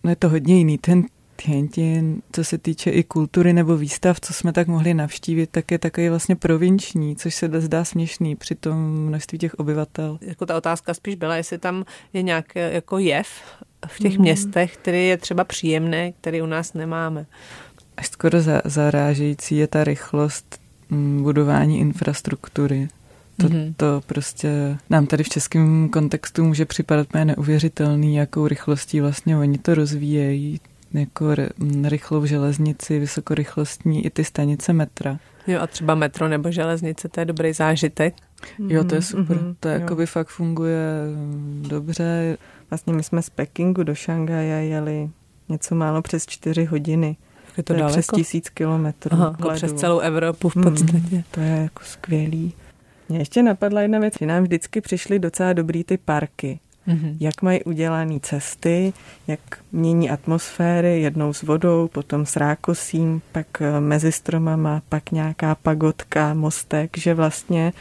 No 0.03 0.09
je 0.09 0.15
to 0.15 0.29
hodně 0.29 0.57
jiný. 0.57 0.77
Ten 0.77 1.03
Tianjin, 1.35 2.21
co 2.31 2.43
se 2.43 2.57
týče 2.57 2.89
i 2.89 3.03
kultury 3.03 3.53
nebo 3.53 3.77
výstav, 3.77 4.19
co 4.19 4.33
jsme 4.33 4.53
tak 4.53 4.67
mohli 4.67 4.93
navštívit, 4.93 5.49
tak 5.49 5.71
je 5.71 5.79
takový 5.79 6.09
vlastně 6.09 6.35
provinční, 6.35 7.15
což 7.15 7.35
se 7.35 7.61
zdá 7.61 7.85
směšný 7.85 8.35
při 8.35 8.55
tom 8.55 9.05
množství 9.07 9.37
těch 9.37 9.53
obyvatel. 9.53 10.17
Jako 10.21 10.45
ta 10.45 10.57
otázka 10.57 10.93
spíš 10.93 11.15
byla, 11.15 11.35
jestli 11.35 11.57
tam 11.57 11.85
je 12.13 12.21
nějaký 12.21 12.59
jako 12.59 12.97
jev 12.97 13.27
v 13.87 13.99
těch 13.99 14.17
mm. 14.17 14.21
městech, 14.21 14.77
který 14.77 15.07
je 15.07 15.17
třeba 15.17 15.43
příjemný, 15.43 16.13
který 16.21 16.41
u 16.41 16.45
nás 16.45 16.73
nemáme. 16.73 17.25
Až 17.97 18.07
skoro 18.07 18.37
zarážející 18.65 19.57
je 19.57 19.67
ta 19.67 19.83
rychlost 19.83 20.59
budování 21.21 21.79
infrastruktury. 21.79 22.87
To, 23.37 23.47
mm-hmm. 23.47 23.73
to 23.77 24.01
prostě 24.05 24.77
nám 24.89 25.07
tady 25.07 25.23
v 25.23 25.29
českém 25.29 25.89
kontextu 25.89 26.45
může 26.45 26.65
připadat 26.65 27.13
mě 27.13 27.25
neuvěřitelný, 27.25 28.15
jakou 28.15 28.47
rychlostí 28.47 29.01
vlastně 29.01 29.37
oni 29.37 29.57
to 29.57 29.75
rozvíjejí, 29.75 30.59
jako 30.93 31.25
mm, 31.57 31.85
rychlou 31.85 32.25
železnici, 32.25 32.99
vysokorychlostní 32.99 34.05
i 34.05 34.09
ty 34.09 34.23
stanice 34.23 34.73
metra. 34.73 35.19
Jo 35.47 35.59
a 35.61 35.67
třeba 35.67 35.95
metro 35.95 36.27
nebo 36.27 36.51
železnice, 36.51 37.09
to 37.09 37.19
je 37.19 37.25
dobrý 37.25 37.53
zážitek. 37.53 38.15
Jo, 38.67 38.83
to 38.83 38.95
je 38.95 39.01
super. 39.01 39.37
Mm-hmm. 39.37 39.55
To 39.59 39.67
jako 39.67 39.95
by 39.95 40.05
fakt 40.05 40.27
funguje 40.27 40.79
dobře. 41.61 42.37
Vlastně 42.69 42.93
my 42.93 43.03
jsme 43.03 43.21
z 43.21 43.29
Pekingu 43.29 43.83
do 43.83 43.95
Šangaje 43.95 44.65
jeli 44.65 45.09
něco 45.49 45.75
málo 45.75 46.01
přes 46.01 46.25
čtyři 46.25 46.65
hodiny. 46.65 47.17
Je 47.59 47.63
to, 47.63 47.73
to 47.73 47.79
je 47.79 47.87
přes 47.87 48.07
tisíc 48.15 48.49
kilometrů. 48.49 49.13
Aha, 49.13 49.35
jako 49.39 49.51
přes 49.51 49.73
celou 49.73 49.99
Evropu 49.99 50.49
v 50.49 50.55
mhm. 50.55 50.63
podstatě. 50.63 51.15
Mm, 51.15 51.23
to 51.31 51.39
je 51.39 51.49
jako 51.49 51.83
skvělý. 51.83 52.53
Mě 53.09 53.19
ještě 53.19 53.43
napadla 53.43 53.81
jedna 53.81 53.99
věc, 53.99 54.13
že 54.19 54.25
nám 54.25 54.43
vždycky 54.43 54.81
přišly 54.81 55.19
docela 55.19 55.53
dobrý 55.53 55.83
ty 55.83 55.97
parky. 55.97 56.59
Mm-hmm. 56.87 57.17
Jak 57.19 57.41
mají 57.41 57.63
udělané 57.63 58.19
cesty, 58.19 58.93
jak 59.27 59.39
mění 59.71 60.09
atmosféry, 60.09 61.01
jednou 61.01 61.33
s 61.33 61.41
vodou, 61.41 61.87
potom 61.87 62.25
s 62.25 62.35
rákosím, 62.35 63.21
pak 63.31 63.61
eh, 63.61 63.79
mezi 63.79 64.11
stromama, 64.11 64.81
pak 64.89 65.11
nějaká 65.11 65.55
pagotka, 65.55 66.33
mostek, 66.33 66.97
že 66.97 67.13
vlastně 67.13 67.73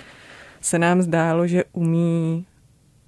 se 0.60 0.78
nám 0.78 1.02
zdálo, 1.02 1.46
že 1.46 1.64
umí 1.72 2.44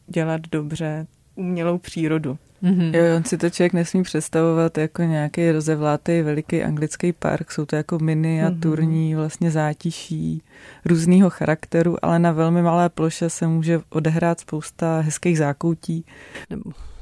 dělat 0.07 0.41
dobře 0.53 1.07
umělou 1.41 1.79
přírodu. 1.79 2.39
Mm-hmm. 2.63 2.95
Jo, 2.95 3.17
on 3.17 3.25
si 3.25 3.39
to 3.39 3.51
člověk 3.51 3.73
nesmí 3.73 4.03
představovat 4.03 4.79
jako 4.79 5.03
nějaký 5.03 5.51
rozevlátý 5.51 6.23
veliký 6.23 6.63
anglický 6.63 7.13
park. 7.13 7.53
Jsou 7.53 7.67
to 7.67 7.77
jako 7.77 7.99
miniaturní 7.99 9.13
mm-hmm. 9.13 9.17
vlastně 9.17 9.51
zátiší 9.51 10.43
různého 10.85 11.31
charakteru, 11.31 12.05
ale 12.05 12.19
na 12.19 12.33
velmi 12.33 12.63
malé 12.63 12.89
ploše 12.89 13.31
se 13.31 13.47
může 13.47 13.81
odehrát 13.89 14.41
spousta 14.41 15.01
hezkých 15.01 15.39
zákoutí. 15.39 16.05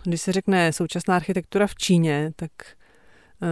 Když 0.05 0.21
se 0.21 0.33
řekne 0.33 0.73
současná 0.73 1.17
architektura 1.17 1.67
v 1.67 1.75
Číně, 1.75 2.33
tak 2.37 2.51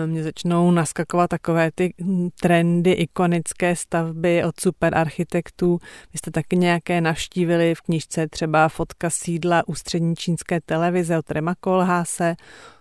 mě 0.06 0.22
začnou 0.22 0.70
naskakovat 0.70 1.30
takové 1.30 1.70
ty 1.74 1.94
trendy, 2.40 2.92
ikonické 2.92 3.76
stavby 3.76 4.44
od 4.44 4.60
superarchitektů. 4.60 5.78
Vy 6.12 6.18
jste 6.18 6.30
taky 6.30 6.56
nějaké 6.56 7.00
navštívili 7.00 7.74
v 7.74 7.80
knižce 7.80 8.28
třeba 8.28 8.68
fotka 8.68 9.10
sídla 9.10 9.62
ústřední 9.66 10.16
čínské 10.16 10.60
televize 10.60 11.18
od 11.18 11.30
Rema 11.30 11.54
Koolhaase. 11.60 12.36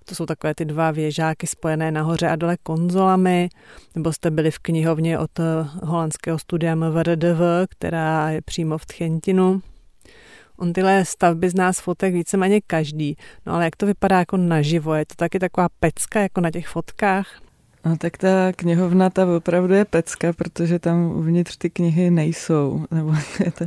To 0.05 0.15
jsou 0.15 0.25
takové 0.25 0.55
ty 0.55 0.65
dva 0.65 0.91
věžáky 0.91 1.47
spojené 1.47 1.91
nahoře 1.91 2.29
a 2.29 2.35
dole 2.35 2.57
konzolami. 2.63 3.49
Nebo 3.95 4.13
jste 4.13 4.31
byli 4.31 4.51
v 4.51 4.59
knihovně 4.59 5.19
od 5.19 5.39
eh, 5.39 5.43
holandského 5.83 6.39
studia 6.39 6.75
MVRDV, 6.75 7.41
která 7.69 8.29
je 8.29 8.41
přímo 8.41 8.77
v 8.77 8.85
Tchentinu. 8.85 9.61
On 10.57 10.73
tyhle 10.73 11.05
stavby 11.05 11.49
z 11.49 11.55
nás 11.55 11.79
fotek 11.79 12.13
víceméně 12.13 12.61
každý. 12.67 13.17
No 13.45 13.53
ale 13.53 13.63
jak 13.65 13.75
to 13.75 13.85
vypadá 13.85 14.19
jako 14.19 14.37
naživo? 14.37 14.93
Je 14.93 15.05
to 15.05 15.15
taky 15.15 15.39
taková 15.39 15.69
pecka 15.79 16.21
jako 16.21 16.41
na 16.41 16.51
těch 16.51 16.67
fotkách? 16.67 17.41
No 17.85 17.97
tak 17.97 18.17
ta 18.17 18.53
knihovna 18.55 19.09
ta 19.09 19.35
opravdu 19.35 19.73
je 19.73 19.85
pecka, 19.85 20.33
protože 20.33 20.79
tam 20.79 21.05
uvnitř 21.05 21.57
ty 21.57 21.69
knihy 21.69 22.11
nejsou. 22.11 22.85
Nebo 22.91 23.13
to, 23.57 23.65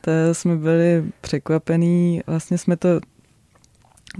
to 0.00 0.10
jsme 0.32 0.56
byli 0.56 1.04
překvapení, 1.20 2.20
vlastně 2.26 2.58
jsme 2.58 2.76
to 2.76 3.00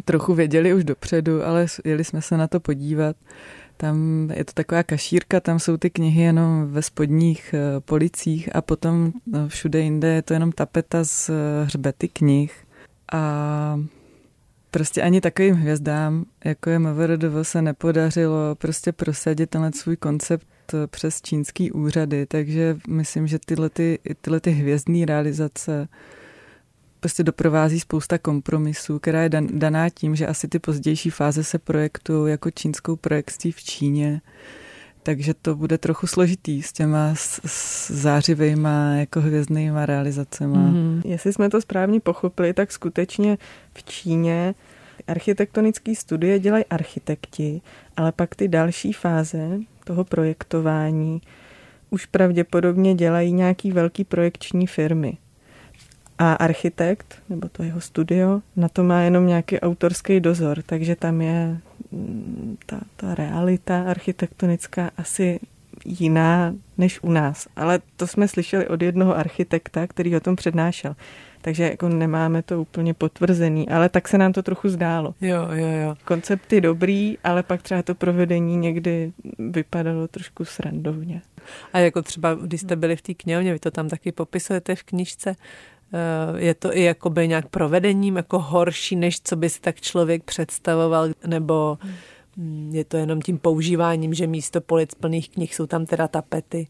trochu 0.04 0.34
věděli 0.34 0.74
už 0.74 0.84
dopředu, 0.84 1.44
ale 1.44 1.66
jeli 1.84 2.04
jsme 2.04 2.22
se 2.22 2.36
na 2.36 2.46
to 2.46 2.60
podívat. 2.60 3.16
Tam 3.76 4.28
je 4.34 4.44
to 4.44 4.52
taková 4.52 4.82
kašírka, 4.82 5.40
tam 5.40 5.58
jsou 5.58 5.76
ty 5.76 5.90
knihy 5.90 6.22
jenom 6.22 6.66
ve 6.70 6.82
spodních 6.82 7.54
eh, 7.54 7.80
policích 7.80 8.56
a 8.56 8.62
potom 8.62 9.12
no, 9.26 9.48
všude 9.48 9.80
jinde 9.80 10.08
je 10.08 10.22
to 10.22 10.34
jenom 10.34 10.52
tapeta 10.52 11.04
z 11.04 11.28
eh, 11.28 11.64
hřbety 11.64 12.08
knih. 12.08 12.66
A 13.12 13.80
prostě 14.70 15.02
ani 15.02 15.20
takovým 15.20 15.54
hvězdám, 15.54 16.24
jako 16.44 16.70
je 16.70 16.78
MVRDV, 16.78 17.32
se 17.42 17.62
nepodařilo 17.62 18.54
prostě 18.54 18.92
prosadit 18.92 19.50
tenhle 19.50 19.72
svůj 19.72 19.96
koncept 19.96 20.46
eh, 20.74 20.86
přes 20.86 21.22
čínský 21.22 21.72
úřady, 21.72 22.26
takže 22.26 22.76
myslím, 22.88 23.26
že 23.26 23.38
tyhle, 23.46 23.70
ty, 23.70 23.98
tyhle 24.20 24.40
ty 24.40 24.50
hvězdné 24.50 25.06
realizace 25.06 25.88
prostě 27.06 27.22
doprovází 27.22 27.80
spousta 27.80 28.18
kompromisů, 28.18 28.98
která 28.98 29.22
je 29.22 29.28
dan, 29.28 29.46
daná 29.52 29.88
tím, 29.90 30.16
že 30.16 30.26
asi 30.26 30.48
ty 30.48 30.58
pozdější 30.58 31.10
fáze 31.10 31.44
se 31.44 31.58
projektují 31.58 32.30
jako 32.30 32.50
čínskou 32.50 32.96
projekcí 32.96 33.52
v 33.52 33.62
Číně, 33.62 34.20
takže 35.02 35.34
to 35.34 35.54
bude 35.54 35.78
trochu 35.78 36.06
složitý 36.06 36.62
s 36.62 36.72
těma 36.72 37.14
s, 37.14 37.40
s 37.46 37.90
zářivejma, 37.90 38.94
jako 38.94 39.20
hvězdnýma 39.20 39.86
realizacemi. 39.86 40.56
Mm-hmm. 40.56 41.02
Jestli 41.04 41.32
jsme 41.32 41.50
to 41.50 41.60
správně 41.60 42.00
pochopili, 42.00 42.52
tak 42.52 42.72
skutečně 42.72 43.38
v 43.74 43.84
Číně 43.84 44.54
architektonické 45.06 45.94
studie 45.94 46.38
dělají 46.38 46.64
architekti, 46.64 47.60
ale 47.96 48.12
pak 48.12 48.34
ty 48.34 48.48
další 48.48 48.92
fáze 48.92 49.58
toho 49.84 50.04
projektování 50.04 51.20
už 51.90 52.06
pravděpodobně 52.06 52.94
dělají 52.94 53.32
nějaký 53.32 53.72
velký 53.72 54.04
projekční 54.04 54.66
firmy. 54.66 55.18
A 56.18 56.32
architekt, 56.32 57.22
nebo 57.28 57.48
to 57.48 57.62
jeho 57.62 57.80
studio, 57.80 58.40
na 58.56 58.68
to 58.68 58.84
má 58.84 59.00
jenom 59.00 59.26
nějaký 59.26 59.60
autorský 59.60 60.20
dozor, 60.20 60.62
takže 60.62 60.96
tam 60.96 61.22
je 61.22 61.58
mm, 61.92 62.56
ta, 62.66 62.80
ta 62.96 63.14
realita 63.14 63.82
architektonická 63.82 64.90
asi 64.96 65.40
jiná 65.84 66.54
než 66.78 67.02
u 67.02 67.12
nás. 67.12 67.48
Ale 67.56 67.80
to 67.96 68.06
jsme 68.06 68.28
slyšeli 68.28 68.68
od 68.68 68.82
jednoho 68.82 69.16
architekta, 69.16 69.86
který 69.86 70.16
o 70.16 70.20
tom 70.20 70.36
přednášel. 70.36 70.96
Takže 71.40 71.62
jako 71.62 71.88
nemáme 71.88 72.42
to 72.42 72.60
úplně 72.60 72.94
potvrzený, 72.94 73.68
ale 73.68 73.88
tak 73.88 74.08
se 74.08 74.18
nám 74.18 74.32
to 74.32 74.42
trochu 74.42 74.68
zdálo. 74.68 75.14
Jo, 75.20 75.48
jo, 75.52 75.66
jo. 75.66 75.94
Koncept 76.04 76.52
je 76.52 76.60
dobrý, 76.60 77.18
ale 77.24 77.42
pak 77.42 77.62
třeba 77.62 77.82
to 77.82 77.94
provedení 77.94 78.56
někdy 78.56 79.12
vypadalo 79.38 80.08
trošku 80.08 80.44
srandovně. 80.44 81.22
A 81.72 81.78
jako 81.78 82.02
třeba, 82.02 82.34
když 82.34 82.60
jste 82.60 82.76
byli 82.76 82.96
v 82.96 83.02
té 83.02 83.14
knihovně, 83.14 83.52
vy 83.52 83.58
to 83.58 83.70
tam 83.70 83.88
taky 83.88 84.12
popisujete 84.12 84.74
v 84.74 84.82
knižce, 84.82 85.36
je 86.36 86.54
to 86.54 86.76
i 86.76 86.82
jakoby 86.82 87.28
nějak 87.28 87.48
provedením 87.48 88.16
jako 88.16 88.38
horší, 88.38 88.96
než 88.96 89.20
co 89.20 89.36
by 89.36 89.50
si 89.50 89.60
tak 89.60 89.80
člověk 89.80 90.24
představoval, 90.24 91.08
nebo 91.26 91.78
mm, 92.36 92.70
je 92.74 92.84
to 92.84 92.96
jenom 92.96 93.22
tím 93.22 93.38
používáním, 93.38 94.14
že 94.14 94.26
místo 94.26 94.60
polic 94.60 94.94
plných 94.94 95.28
knih 95.28 95.54
jsou 95.54 95.66
tam 95.66 95.86
teda 95.86 96.08
tapety? 96.08 96.66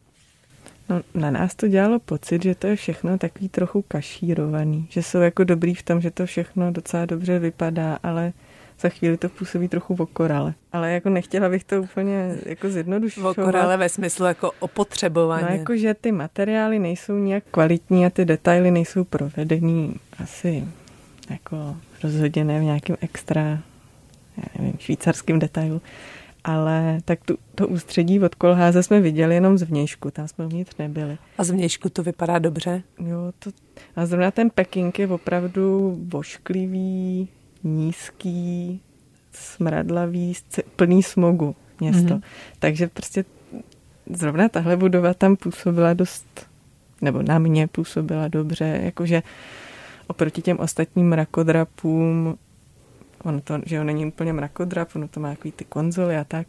No, 0.89 1.03
na 1.15 1.31
nás 1.31 1.55
to 1.55 1.69
dělalo 1.69 1.99
pocit, 1.99 2.43
že 2.43 2.55
to 2.55 2.67
je 2.67 2.77
všechno 2.77 3.19
takový 3.19 3.49
trochu 3.49 3.83
kašírovaný, 3.89 4.87
že 4.91 5.03
jsou 5.03 5.19
jako 5.19 5.45
dobrý 5.45 5.75
v 5.75 5.83
tom, 5.83 6.01
že 6.01 6.11
to 6.11 6.27
všechno 6.27 6.73
docela 6.73 7.07
dobře 7.07 7.39
vypadá, 7.39 7.99
ale 8.03 8.33
za 8.81 8.89
chvíli 8.89 9.17
to 9.17 9.29
působí 9.29 9.69
trochu 9.69 9.95
v 9.95 10.01
okorale. 10.01 10.55
Ale 10.73 10.93
jako 10.93 11.09
nechtěla 11.09 11.49
bych 11.49 11.65
to 11.65 11.83
úplně 11.83 12.37
jako 12.47 12.69
zjednodušovat. 12.69 13.37
V 13.37 13.41
okorale 13.41 13.77
ve 13.77 13.89
smyslu 13.89 14.27
jako 14.27 14.51
opotřebování. 14.59 15.47
No 15.51 15.57
jako, 15.57 15.77
že 15.77 15.95
ty 15.95 16.13
materiály 16.13 16.79
nejsou 16.79 17.19
nějak 17.19 17.45
kvalitní 17.51 18.07
a 18.07 18.11
ty 18.11 18.25
detaily 18.25 18.71
nejsou 18.71 19.05
provedení 19.05 19.95
asi 20.23 20.65
jako 21.31 21.77
rozhodně 22.03 22.45
ne 22.45 22.61
v 22.61 22.63
nějakým 22.63 22.97
extra, 23.01 23.43
já 24.37 24.45
nevím, 24.59 24.75
švýcarským 24.79 25.39
detailu. 25.39 25.83
Ale 26.45 26.99
tak 27.05 27.19
tu, 27.25 27.39
to 27.55 27.69
ústředí 27.69 28.21
od 28.21 28.35
kolháze 28.35 28.83
jsme 28.83 29.01
viděli 29.01 29.35
jenom 29.35 29.59
zvnějšku, 29.59 30.11
tam 30.11 30.29
jsme 30.29 30.47
uvnitř 30.47 30.77
nebyli. 30.79 31.19
A 31.39 31.45
zvnějšku 31.45 31.89
to 31.89 32.03
vypadá 32.03 32.39
dobře? 32.39 32.83
Jo, 32.99 33.33
to, 33.39 33.51
a 33.97 34.07
zrovna 34.07 34.31
ten 34.31 34.51
Peking 34.51 34.99
je 34.99 35.09
opravdu 35.09 35.97
vošklivý, 36.09 37.29
nízký, 37.67 38.81
smradlavý, 39.33 40.33
plný 40.77 41.03
smogu 41.03 41.57
město. 41.81 42.15
Mm-hmm. 42.15 42.23
Takže 42.59 42.89
prostě 42.89 43.25
zrovna 44.11 44.49
tahle 44.49 44.77
budova 44.77 45.15
tam 45.15 45.37
působila 45.37 45.95
dost, 45.95 46.47
nebo 47.01 47.23
na 47.23 47.39
mě 47.39 47.67
působila 47.67 48.29
dobře, 48.29 48.81
jakože 48.83 49.23
oproti 50.07 50.43
těm 50.43 50.59
ostatním 50.59 51.09
mrakodrapům, 51.09 52.39
ono 53.23 53.41
to, 53.41 53.61
že 53.67 53.77
jo, 53.77 53.85
není 53.85 54.07
úplně 54.07 54.33
mrakodrap, 54.33 54.97
ono 54.97 55.09
to 55.09 55.21
má 55.21 55.31
takový 55.31 55.53
ty 55.53 55.65
konzoly 55.65 56.17
a 56.17 56.25
tak, 56.25 56.47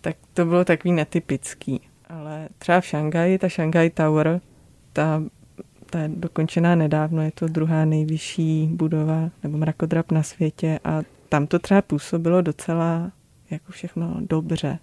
tak 0.00 0.16
to 0.34 0.44
bylo 0.44 0.64
takový 0.64 0.92
netypický. 0.92 1.80
Ale 2.08 2.48
třeba 2.58 2.80
v 2.80 2.86
Šangaji, 2.86 3.38
ta 3.38 3.48
Shanghai 3.48 3.90
Tower, 3.90 4.40
ta 4.92 5.22
ta 5.92 5.98
je 5.98 6.08
dokončená 6.08 6.74
nedávno, 6.74 7.22
je 7.22 7.32
to 7.34 7.48
druhá 7.48 7.84
nejvyšší 7.84 8.66
budova 8.72 9.30
nebo 9.42 9.58
mrakodrap 9.58 10.12
na 10.12 10.22
světě 10.22 10.80
a 10.84 11.02
tam 11.28 11.46
to 11.46 11.58
třeba 11.58 11.82
působilo 11.82 12.42
docela 12.42 13.12
jako 13.50 13.72
všechno 13.72 14.16
dobře. 14.20 14.78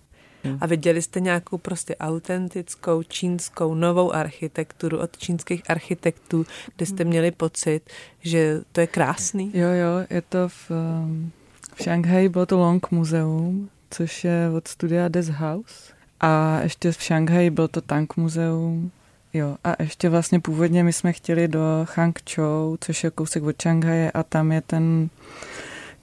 A 0.62 0.66
viděli 0.66 1.02
jste 1.02 1.20
nějakou 1.20 1.58
prostě 1.58 1.96
autentickou 1.96 3.04
čínskou 3.04 3.76
novou 3.76 4.14
architekturu 4.14 5.00
od 5.00 5.18
čínských 5.18 5.70
architektů, 5.70 6.46
kde 6.76 6.86
jste 6.86 7.04
měli 7.04 7.32
pocit, 7.32 7.82
že 8.22 8.62
to 8.72 8.82
je 8.82 8.88
krásný? 8.88 9.52
Jo, 9.54 9.68
jo, 9.68 10.06
je 10.10 10.22
to 10.22 10.50
v, 10.50 10.72
um, 10.72 11.32
v 11.76 11.84
Šanghaji, 11.84 12.30
bylo 12.30 12.46
to 12.46 12.58
Long 12.58 12.92
Museum, 12.92 13.70
což 13.90 14.24
je 14.24 14.50
od 14.58 14.68
studia 14.68 15.08
Des 15.08 15.30
House. 15.30 15.94
A 16.20 16.60
ještě 16.62 16.92
v 16.92 17.04
Šanghaji 17.04 17.50
bylo 17.50 17.68
to 17.68 17.82
Tank 17.82 18.18
Museum, 18.18 18.92
Jo, 19.34 19.58
a 19.64 19.84
ještě 19.84 20.10
vlastně 20.10 20.40
původně 20.40 20.84
my 20.84 20.94
jsme 20.94 21.14
chtěli 21.14 21.48
do 21.48 21.88
Hangzhou, 21.96 22.78
což 22.82 23.04
je 23.04 23.12
kousek 23.12 23.44
od 23.44 23.62
Šanghaje 23.62 24.12
a 24.12 24.24
tam 24.24 24.52
je 24.52 24.62
ten 24.62 25.10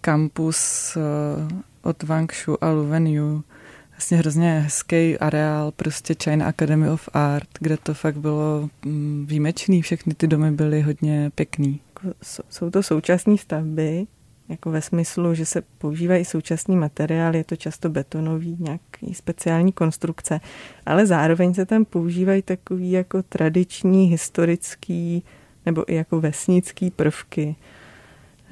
kampus 0.00 0.92
uh, 0.96 1.58
od 1.82 2.02
Wangshu 2.02 2.64
a 2.64 2.70
Luvenyu 2.70 3.44
vlastně 3.90 4.16
hrozně 4.16 4.60
hezký 4.60 5.18
areál, 5.18 5.72
prostě 5.72 6.14
China 6.22 6.46
Academy 6.46 6.90
of 6.90 7.08
Art, 7.12 7.48
kde 7.60 7.76
to 7.76 7.94
fakt 7.94 8.16
bylo 8.16 8.68
mm, 8.84 9.26
výjimečný, 9.28 9.82
všechny 9.82 10.14
ty 10.14 10.26
domy 10.26 10.50
byly 10.50 10.82
hodně 10.82 11.30
pěkný. 11.34 11.80
Jako 11.88 12.16
jsou 12.50 12.70
to 12.70 12.82
současné 12.82 13.38
stavby, 13.38 14.06
jako 14.48 14.70
ve 14.70 14.82
smyslu, 14.82 15.34
že 15.34 15.46
se 15.46 15.62
používají 15.78 16.24
současný 16.24 16.76
materiál, 16.76 17.36
je 17.36 17.44
to 17.44 17.56
často 17.56 17.88
betonový, 17.88 18.56
nějaký 18.60 19.14
speciální 19.14 19.72
konstrukce, 19.72 20.40
ale 20.86 21.06
zároveň 21.06 21.54
se 21.54 21.66
tam 21.66 21.84
používají 21.84 22.42
takový 22.42 22.90
jako 22.90 23.22
tradiční, 23.22 24.06
historický 24.06 25.24
nebo 25.66 25.92
i 25.92 25.94
jako 25.94 26.20
vesnický 26.20 26.90
prvky. 26.90 27.56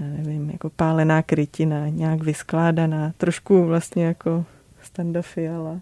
Já 0.01 0.07
nevím, 0.07 0.51
jako 0.51 0.71
pálená 0.71 1.23
krytina, 1.23 1.89
nějak 1.89 2.23
vyskládaná, 2.23 3.13
trošku 3.17 3.65
vlastně 3.65 4.05
jako 4.05 4.45
standa 4.83 5.23
fiala. 5.23 5.81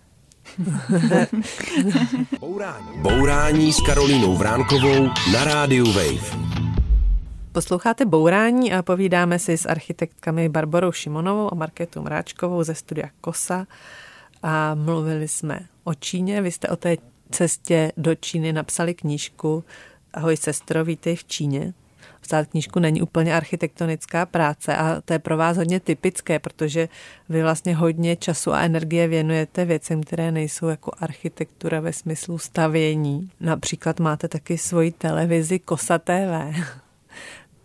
Bourání. 2.41 2.87
Bourání 3.03 3.73
s 3.73 3.81
Karolínou 3.81 4.37
Vránkovou 4.37 5.07
na 5.33 5.45
rádiu 5.45 5.93
Wave. 5.93 6.62
Posloucháte 7.53 8.05
Bourání 8.05 8.73
a 8.73 8.83
povídáme 8.83 9.39
si 9.39 9.59
s 9.59 9.67
architektkami 9.67 10.49
Barborou 10.49 10.93
Šimonovou 10.93 11.53
a 11.53 11.55
Marketou 11.55 12.03
Mráčkovou 12.03 12.63
ze 12.63 12.75
studia 12.75 13.09
Kosa 13.21 13.67
a 14.43 14.75
mluvili 14.75 15.29
jsme 15.29 15.61
o 15.85 15.95
Číně. 15.95 16.43
Vy 16.43 16.51
jste 16.51 16.69
o 16.69 16.77
té 16.77 16.97
cestě 17.31 17.93
do 17.97 18.15
Číny 18.15 18.53
napsali 18.53 18.95
knížku 18.95 19.65
Ahoj 20.15 20.37
sestro, 20.37 20.85
vítej 20.85 21.17
v 21.17 21.25
Číně. 21.25 21.75
Psát 22.21 22.47
knížku 22.47 22.79
není 22.79 23.03
úplně 23.03 23.37
architektonická 23.37 24.27
práce 24.27 24.77
a 24.77 25.01
to 25.05 25.13
je 25.13 25.19
pro 25.19 25.37
vás 25.37 25.57
hodně 25.57 25.81
typické, 25.81 26.39
protože 26.39 26.89
vy 27.29 27.43
vlastně 27.43 27.77
hodně 27.77 28.17
času 28.17 28.53
a 28.53 28.61
energie 28.61 29.09
věnujete 29.09 29.65
věcem, 29.65 30.03
které 30.03 30.33
nejsou 30.33 30.67
jako 30.67 30.93
architektura 31.01 31.81
ve 31.81 31.93
smyslu 31.93 32.39
stavění. 32.39 33.31
Například 33.41 34.01
máte 34.01 34.29
taky 34.29 34.59
svoji 34.59 34.93
televizi 34.93 35.59
Kosa 35.59 35.99
TV. 35.99 36.82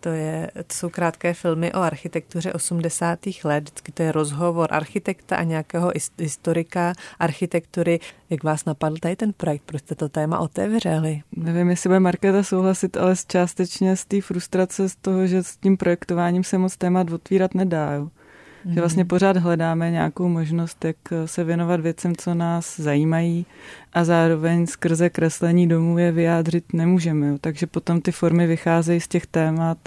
To, 0.00 0.08
je, 0.08 0.50
to 0.54 0.74
jsou 0.74 0.88
krátké 0.88 1.34
filmy 1.34 1.72
o 1.72 1.78
architektuře 1.78 2.52
80. 2.52 3.18
let. 3.44 3.60
Vždycky 3.64 3.92
to 3.92 4.02
je 4.02 4.12
rozhovor 4.12 4.68
architekta 4.74 5.36
a 5.36 5.42
nějakého 5.42 5.92
historika 6.18 6.92
architektury. 7.18 8.00
Jak 8.30 8.44
vás 8.44 8.64
napadl 8.64 8.96
tady 9.00 9.16
ten 9.16 9.32
projekt? 9.32 9.62
Proč 9.66 9.82
jste 9.82 9.94
to 9.94 10.08
téma 10.08 10.38
otevřeli? 10.38 11.22
Nevím, 11.36 11.70
jestli 11.70 11.88
bude 11.88 12.00
Markéta 12.00 12.42
souhlasit, 12.42 12.96
ale 12.96 13.14
částečně 13.26 13.96
z 13.96 14.04
té 14.04 14.20
frustrace 14.20 14.88
z 14.88 14.96
toho, 14.96 15.26
že 15.26 15.42
s 15.42 15.56
tím 15.56 15.76
projektováním 15.76 16.44
se 16.44 16.58
moc 16.58 16.76
témat 16.76 17.10
otvírat 17.10 17.54
nedá. 17.54 17.92
Jo. 17.92 18.08
Mm. 18.64 18.74
Že 18.74 18.80
vlastně 18.80 19.02
mhm. 19.02 19.08
pořád 19.08 19.36
hledáme 19.36 19.90
nějakou 19.90 20.28
možnost, 20.28 20.84
jak 20.84 20.96
se 21.24 21.44
věnovat 21.44 21.80
věcem, 21.80 22.16
co 22.16 22.34
nás 22.34 22.80
zajímají 22.80 23.46
a 23.92 24.04
zároveň 24.04 24.66
skrze 24.66 25.10
kreslení 25.10 25.68
domů 25.68 25.98
je 25.98 26.12
vyjádřit 26.12 26.72
nemůžeme. 26.72 27.38
Takže 27.40 27.66
potom 27.66 28.00
ty 28.00 28.12
formy 28.12 28.46
vycházejí 28.46 29.00
z 29.00 29.08
těch 29.08 29.26
témat 29.26 29.78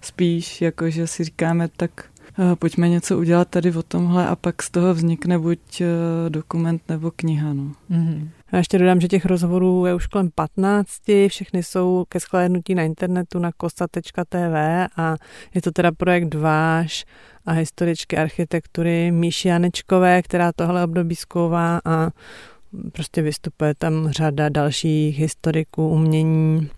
spíš, 0.00 0.60
jako 0.60 0.90
že 0.90 1.06
si 1.06 1.24
říkáme, 1.24 1.68
tak 1.76 1.90
uh, 2.38 2.54
pojďme 2.54 2.88
něco 2.88 3.18
udělat 3.18 3.48
tady 3.48 3.72
o 3.72 3.82
tomhle 3.82 4.26
a 4.26 4.36
pak 4.36 4.62
z 4.62 4.70
toho 4.70 4.94
vznikne 4.94 5.38
buď 5.38 5.58
uh, 5.80 5.86
dokument 6.30 6.82
nebo 6.88 7.10
kniha. 7.16 7.52
No. 7.52 7.72
Mm-hmm. 7.90 8.28
A 8.54 8.56
ještě 8.56 8.78
dodám, 8.78 9.00
že 9.00 9.08
těch 9.08 9.24
rozhovorů 9.24 9.86
je 9.86 9.94
už 9.94 10.06
kolem 10.06 10.30
15, 10.34 10.90
všechny 11.28 11.62
jsou 11.62 12.04
ke 12.08 12.20
shlédnutí 12.20 12.74
na 12.74 12.82
internetu 12.82 13.38
na 13.38 13.52
kosta.tv 13.52 14.86
a 14.96 15.16
je 15.54 15.62
to 15.62 15.70
teda 15.70 15.92
projekt 15.92 16.34
váš 16.34 17.04
a 17.46 17.52
historičky 17.52 18.16
architektury 18.16 19.10
Míši 19.10 19.48
Janečkové, 19.48 20.22
která 20.22 20.52
tohle 20.52 20.84
období 20.84 21.16
zkouvá 21.16 21.80
a 21.84 22.10
prostě 22.92 23.22
vystupuje 23.22 23.74
tam 23.74 24.08
řada 24.10 24.48
dalších 24.48 25.18
historiků 25.18 25.88
umění. 25.88 26.70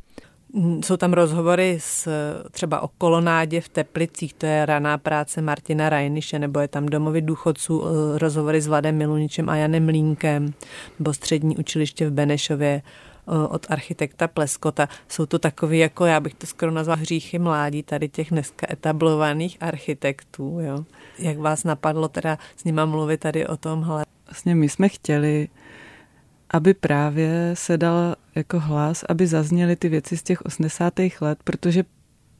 Jsou 0.55 0.97
tam 0.97 1.13
rozhovory 1.13 1.79
s, 1.81 2.09
třeba 2.51 2.81
o 2.81 2.89
kolonádě 2.89 3.61
v 3.61 3.69
Teplicích, 3.69 4.35
to 4.35 4.47
je 4.47 4.67
raná 4.67 4.99
práce 4.99 5.43
Martina 5.43 5.89
Rajniše, 5.89 6.39
nebo 6.39 6.61
je 6.61 6.69
tam 6.69 6.87
domovy 6.87 7.23
důchodců, 7.23 7.83
eh, 7.85 8.19
rozhovory 8.19 8.61
s 8.61 8.67
Vladem 8.67 8.97
Miluničem 8.97 9.49
a 9.49 9.57
Janem 9.57 9.85
Mlínkem, 9.85 10.55
nebo 10.99 11.15
střední 11.15 11.57
učiliště 11.57 12.09
v 12.09 12.13
Benešově, 12.13 12.83
od 13.27 13.67
architekta 13.71 14.29
Pleskota. 14.29 14.89
Jsou 15.09 15.27
to 15.27 15.39
takové, 15.39 15.77
jako 15.77 16.07
já 16.07 16.21
bych 16.21 16.35
to 16.35 16.47
skoro 16.47 16.71
nazval 16.73 16.97
hříchy 16.97 17.39
mládí 17.39 17.83
tady 17.83 18.09
těch 18.09 18.31
dneska 18.31 18.67
etablovaných 18.71 19.57
architektů. 19.61 20.59
Jo. 20.61 20.85
Jak 21.19 21.39
vás 21.39 21.65
napadlo 21.65 22.09
teda 22.09 22.39
s 22.57 22.65
nima 22.65 22.85
mluvit 22.85 23.21
tady 23.21 23.47
o 23.47 23.57
tomhle? 23.57 24.05
Vlastně 24.27 24.55
my 24.55 24.69
jsme 24.69 24.89
chtěli, 24.89 25.49
aby 26.51 26.75
právě 26.75 27.51
se 27.55 27.79
dal 27.79 28.17
jako 28.35 28.61
hlas, 28.61 29.05
aby 29.09 29.27
zazněly 29.27 29.77
ty 29.77 29.89
věci 29.89 30.17
z 30.17 30.23
těch 30.23 30.43
80. 30.43 30.95
let, 31.21 31.39
protože 31.45 31.85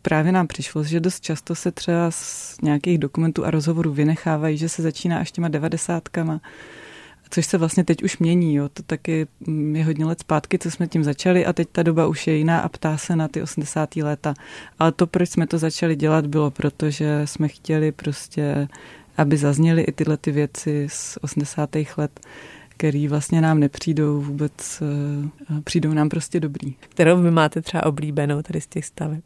právě 0.03 0.33
nám 0.33 0.47
přišlo, 0.47 0.85
že 0.85 1.01
dost 1.01 1.21
často 1.21 1.55
se 1.55 1.73
třeba 1.73 2.11
z 2.11 2.57
nějakých 2.63 2.99
dokumentů 2.99 3.45
a 3.45 3.51
rozhovorů 3.51 3.93
vynechávají, 3.93 4.59
že 4.59 4.69
se 4.69 4.83
začíná 4.83 5.19
až 5.19 5.33
těma 5.33 5.49
devadesátkama 5.49 6.41
což 7.31 7.47
se 7.47 7.59
vlastně 7.59 7.85
teď 7.85 8.03
už 8.03 8.19
mění. 8.19 8.55
Jo. 8.55 8.69
To 8.69 8.83
taky 8.83 9.27
mm, 9.41 9.77
je 9.77 9.85
hodně 9.85 10.05
let 10.05 10.21
zpátky, 10.21 10.59
co 10.59 10.71
jsme 10.71 10.87
tím 10.87 11.05
začali 11.05 11.47
a 11.47 11.53
teď 11.53 11.69
ta 11.73 11.83
doba 11.83 12.07
už 12.07 12.27
je 12.27 12.37
jiná 12.37 12.61
a 12.61 12.69
ptá 12.69 12.97
se 12.97 13.17
na 13.17 13.29
ty 13.29 13.43
80. 13.43 13.97
léta. 13.97 14.35
Ale 14.79 14.93
to, 14.93 15.07
proč 15.07 15.31
jsme 15.31 15.47
to 15.47 15.59
začali 15.59 15.97
dělat, 15.97 16.27
bylo 16.27 16.51
proto, 16.51 16.91
že 16.91 17.23
jsme 17.25 17.49
chtěli 17.49 17.93
prostě, 17.93 18.69
aby 19.17 19.37
zazněly 19.37 19.83
i 19.83 19.93
tyhle 19.93 20.17
ty 20.17 20.33
věci 20.33 20.87
z 20.91 21.19
80. 21.21 21.71
let 21.97 22.21
který 22.77 23.09
vlastně 23.09 23.41
nám 23.41 23.61
nepřijdou 23.61 24.21
vůbec, 24.21 24.83
eh, 24.83 25.61
přijdou 25.65 25.93
nám 25.93 26.09
prostě 26.09 26.41
dobrý. 26.41 26.75
Kterou 26.81 27.23
vy 27.23 27.31
máte 27.31 27.63
třeba 27.63 27.87
oblíbenou 27.87 28.43
tady 28.43 28.61
z 28.61 28.67
těch 28.67 28.85
staveb? 28.85 29.23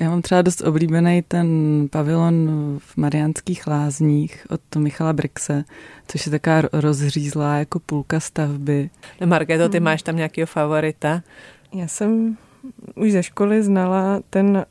Já 0.00 0.10
mám 0.10 0.22
třeba 0.22 0.42
dost 0.42 0.60
oblíbený 0.60 1.22
ten 1.28 1.48
pavilon 1.90 2.50
v 2.78 2.96
Mariánských 2.96 3.66
lázních 3.66 4.46
od 4.50 4.76
Michala 4.76 5.12
Brixe, 5.12 5.64
což 6.08 6.26
je 6.26 6.30
taká 6.30 6.62
rozřízlá 6.72 7.56
jako 7.56 7.80
půlka 7.80 8.20
stavby. 8.20 8.90
Markéto, 9.24 9.68
ty 9.68 9.78
hmm. 9.78 9.84
máš 9.84 10.02
tam 10.02 10.16
nějakého 10.16 10.46
favorita? 10.46 11.22
Já 11.74 11.88
jsem 11.88 12.36
už 12.94 13.12
ze 13.12 13.22
školy 13.22 13.62
znala 13.62 14.20
ten 14.30 14.56
uh, 14.56 14.62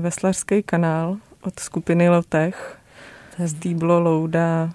veslařský 0.00 0.62
kanál 0.62 1.16
od 1.42 1.60
skupiny 1.60 2.08
Lotech. 2.08 2.78
Stýblo, 3.46 4.00
Louda, 4.00 4.70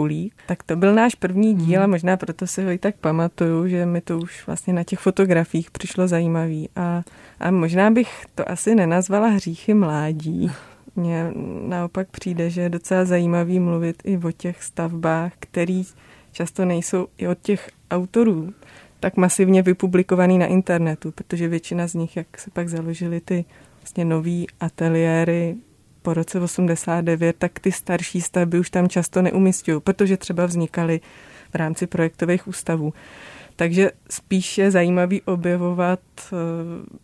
Kulík. 0.00 0.34
Tak 0.46 0.62
to 0.62 0.76
byl 0.76 0.94
náš 0.94 1.14
první 1.14 1.54
díl 1.54 1.80
hmm. 1.80 1.84
a 1.84 1.86
možná 1.86 2.16
proto 2.16 2.46
si 2.46 2.64
ho 2.64 2.70
i 2.70 2.78
tak 2.78 2.96
pamatuju, 2.96 3.68
že 3.68 3.86
mi 3.86 4.00
to 4.00 4.18
už 4.18 4.46
vlastně 4.46 4.72
na 4.72 4.84
těch 4.84 4.98
fotografiích 4.98 5.70
přišlo 5.70 6.08
zajímavý. 6.08 6.68
A, 6.76 7.02
a 7.40 7.50
možná 7.50 7.90
bych 7.90 8.26
to 8.34 8.50
asi 8.50 8.74
nenazvala 8.74 9.28
hříchy 9.28 9.74
mládí. 9.74 10.50
Mně 10.96 11.32
naopak 11.68 12.08
přijde, 12.08 12.50
že 12.50 12.60
je 12.60 12.68
docela 12.68 13.04
zajímavý 13.04 13.60
mluvit 13.60 14.02
i 14.04 14.16
o 14.16 14.32
těch 14.32 14.62
stavbách, 14.62 15.32
který 15.40 15.82
často 16.32 16.64
nejsou 16.64 17.06
i 17.18 17.28
od 17.28 17.38
těch 17.42 17.70
autorů 17.90 18.54
tak 19.00 19.16
masivně 19.16 19.62
vypublikovaný 19.62 20.38
na 20.38 20.46
internetu, 20.46 21.12
protože 21.12 21.48
většina 21.48 21.86
z 21.86 21.94
nich, 21.94 22.16
jak 22.16 22.38
se 22.38 22.50
pak 22.50 22.68
založili 22.68 23.20
ty 23.20 23.44
vlastně 23.80 24.04
nový 24.04 24.46
ateliéry 24.60 25.56
po 26.02 26.14
roce 26.14 26.40
89, 26.40 27.36
tak 27.38 27.58
ty 27.58 27.72
starší 27.72 28.20
stavby 28.20 28.58
už 28.58 28.70
tam 28.70 28.88
často 28.88 29.22
neumistují, 29.22 29.80
protože 29.80 30.16
třeba 30.16 30.46
vznikaly 30.46 31.00
v 31.50 31.54
rámci 31.54 31.86
projektových 31.86 32.48
ústavů. 32.48 32.92
Takže 33.56 33.90
spíš 34.10 34.58
je 34.58 34.70
zajímavý 34.70 35.22
objevovat 35.22 36.00
eh, 36.32 37.00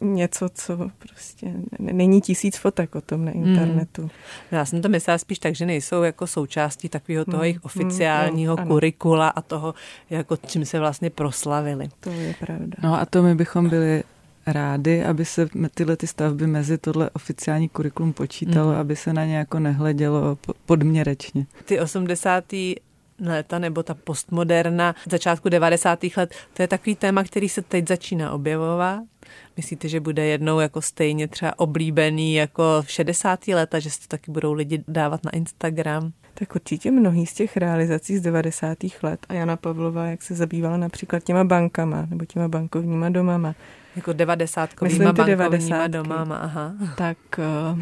něco, 0.00 0.48
co 0.54 0.90
prostě 0.98 1.52
není 1.78 2.20
tisíc 2.20 2.56
fotek 2.56 2.94
o 2.94 3.00
tom 3.00 3.24
na 3.24 3.30
hmm. 3.30 3.46
internetu. 3.46 4.02
Hmm. 4.02 4.10
Já 4.50 4.64
jsem 4.64 4.82
to 4.82 4.88
myslela 4.88 5.18
spíš 5.18 5.38
tak, 5.38 5.54
že 5.54 5.66
nejsou 5.66 6.02
jako 6.02 6.26
součástí 6.26 6.88
takového 6.88 7.24
toho 7.24 7.36
hmm. 7.36 7.44
jejich 7.44 7.56
hmm. 7.56 7.64
oficiálního 7.64 8.56
hmm. 8.56 8.66
kurikula 8.66 9.28
a 9.28 9.42
toho, 9.42 9.74
jako 10.10 10.36
čím 10.36 10.64
se 10.64 10.78
vlastně 10.78 11.10
proslavili. 11.10 11.88
To 12.00 12.10
je 12.10 12.34
pravda. 12.38 12.76
No 12.82 13.00
a 13.00 13.06
to 13.06 13.22
my 13.22 13.34
bychom 13.34 13.68
byli 13.68 14.02
rádi, 14.46 15.02
aby 15.02 15.24
se 15.24 15.48
tyhle 15.74 15.96
ty 15.96 16.06
stavby 16.06 16.46
mezi 16.46 16.78
tohle 16.78 17.10
oficiální 17.10 17.68
kurikulum 17.68 18.12
počítalo, 18.12 18.72
mm. 18.72 18.78
aby 18.78 18.96
se 18.96 19.12
na 19.12 19.24
ně 19.24 19.36
jako 19.36 19.58
nehledělo 19.58 20.38
podměrečně. 20.66 21.46
Ty 21.64 21.80
80. 21.80 22.44
léta 23.20 23.58
nebo 23.58 23.82
ta 23.82 23.94
postmoderna 23.94 24.94
začátku 25.10 25.48
90. 25.48 25.98
let, 26.16 26.34
to 26.52 26.62
je 26.62 26.68
takový 26.68 26.96
téma, 26.96 27.24
který 27.24 27.48
se 27.48 27.62
teď 27.62 27.88
začíná 27.88 28.32
objevovat. 28.32 29.00
Myslíte, 29.56 29.88
že 29.88 30.00
bude 30.00 30.26
jednou 30.26 30.60
jako 30.60 30.82
stejně 30.82 31.28
třeba 31.28 31.58
oblíbený 31.58 32.34
jako 32.34 32.82
v 32.82 32.90
60. 32.90 33.48
léta, 33.48 33.78
že 33.78 33.90
se 33.90 34.00
to 34.00 34.06
taky 34.08 34.30
budou 34.30 34.52
lidi 34.52 34.84
dávat 34.88 35.24
na 35.24 35.30
Instagram? 35.30 36.12
Tak 36.34 36.54
určitě 36.54 36.90
mnohý 36.90 37.26
z 37.26 37.34
těch 37.34 37.56
realizací 37.56 38.18
z 38.18 38.20
90. 38.20 38.78
let 39.02 39.26
a 39.28 39.34
Jana 39.34 39.56
Pavlova, 39.56 40.06
jak 40.06 40.22
se 40.22 40.34
zabývala 40.34 40.76
například 40.76 41.24
těma 41.24 41.44
bankama 41.44 42.06
nebo 42.10 42.24
těma 42.24 42.48
bankovníma 42.48 43.08
domama, 43.08 43.54
jako 43.96 44.12
devadesátkovýma 44.12 45.12
bankovníma 45.12 45.86
domama, 45.86 46.36
aha. 46.36 46.74
Tak 46.96 47.18
uh, 47.72 47.80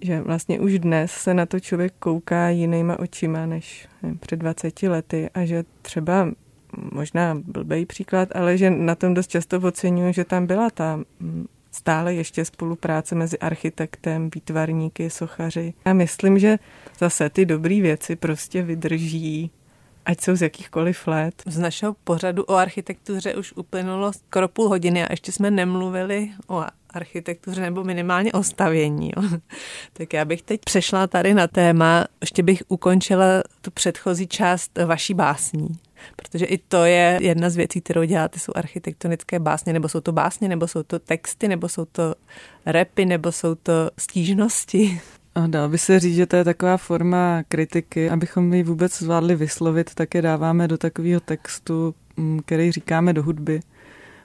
že 0.00 0.20
vlastně 0.20 0.60
už 0.60 0.78
dnes 0.78 1.12
se 1.12 1.34
na 1.34 1.46
to 1.46 1.60
člověk 1.60 1.94
kouká 1.98 2.48
jinýma 2.48 2.98
očima 2.98 3.46
než 3.46 3.88
nevím, 4.02 4.18
před 4.18 4.36
20 4.36 4.82
lety 4.82 5.30
a 5.34 5.44
že 5.44 5.64
třeba 5.82 6.28
možná 6.92 7.34
blbý 7.44 7.86
příklad, 7.86 8.28
ale 8.34 8.58
že 8.58 8.70
na 8.70 8.94
tom 8.94 9.14
dost 9.14 9.30
často 9.30 9.60
oceňuji, 9.60 10.12
že 10.12 10.24
tam 10.24 10.46
byla 10.46 10.70
ta 10.70 10.96
mm, 10.96 11.46
stále 11.72 12.14
ještě 12.14 12.44
spolupráce 12.44 13.14
mezi 13.14 13.38
architektem, 13.38 14.30
výtvarníky, 14.34 15.10
sochaři. 15.10 15.74
A 15.84 15.92
myslím, 15.92 16.38
že 16.38 16.58
zase 16.98 17.30
ty 17.30 17.46
dobré 17.46 17.80
věci 17.80 18.16
prostě 18.16 18.62
vydrží 18.62 19.50
ať 20.06 20.20
jsou 20.20 20.36
z 20.36 20.42
jakýchkoliv 20.42 21.06
let. 21.06 21.42
Z 21.46 21.58
našeho 21.58 21.96
pořadu 22.04 22.44
o 22.44 22.54
architektuře 22.54 23.34
už 23.34 23.52
uplynulo 23.52 24.12
skoro 24.12 24.48
půl 24.48 24.68
hodiny 24.68 25.04
a 25.04 25.12
ještě 25.12 25.32
jsme 25.32 25.50
nemluvili 25.50 26.30
o 26.48 26.64
architektuře 26.90 27.60
nebo 27.60 27.84
minimálně 27.84 28.32
o 28.32 28.42
stavění. 28.42 29.12
Jo. 29.16 29.22
Tak 29.92 30.12
já 30.12 30.24
bych 30.24 30.42
teď 30.42 30.60
přešla 30.64 31.06
tady 31.06 31.34
na 31.34 31.46
téma, 31.46 32.04
ještě 32.20 32.42
bych 32.42 32.62
ukončila 32.68 33.24
tu 33.60 33.70
předchozí 33.70 34.26
část 34.26 34.78
vaší 34.86 35.14
básní. 35.14 35.68
Protože 36.16 36.44
i 36.44 36.58
to 36.58 36.84
je 36.84 37.18
jedna 37.22 37.50
z 37.50 37.56
věcí, 37.56 37.80
kterou 37.80 38.04
děláte, 38.04 38.38
jsou 38.38 38.52
architektonické 38.54 39.38
básně, 39.38 39.72
nebo 39.72 39.88
jsou 39.88 40.00
to 40.00 40.12
básně, 40.12 40.48
nebo 40.48 40.68
jsou 40.68 40.82
to 40.82 40.98
texty, 40.98 41.48
nebo 41.48 41.68
jsou 41.68 41.84
to 41.84 42.14
repy, 42.66 43.06
nebo 43.06 43.32
jsou 43.32 43.54
to 43.54 43.90
stížnosti. 43.98 45.00
A 45.34 45.46
dá 45.46 45.68
by 45.68 45.78
se 45.78 46.00
říct, 46.00 46.14
že 46.14 46.26
to 46.26 46.36
je 46.36 46.44
taková 46.44 46.76
forma 46.76 47.42
kritiky. 47.48 48.10
Abychom 48.10 48.54
ji 48.54 48.62
vůbec 48.62 48.98
zvládli 48.98 49.36
vyslovit, 49.36 49.94
tak 49.94 50.14
je 50.14 50.22
dáváme 50.22 50.68
do 50.68 50.78
takového 50.78 51.20
textu, 51.20 51.94
mm, 52.16 52.40
který 52.46 52.72
říkáme 52.72 53.12
do 53.12 53.22
hudby. 53.22 53.60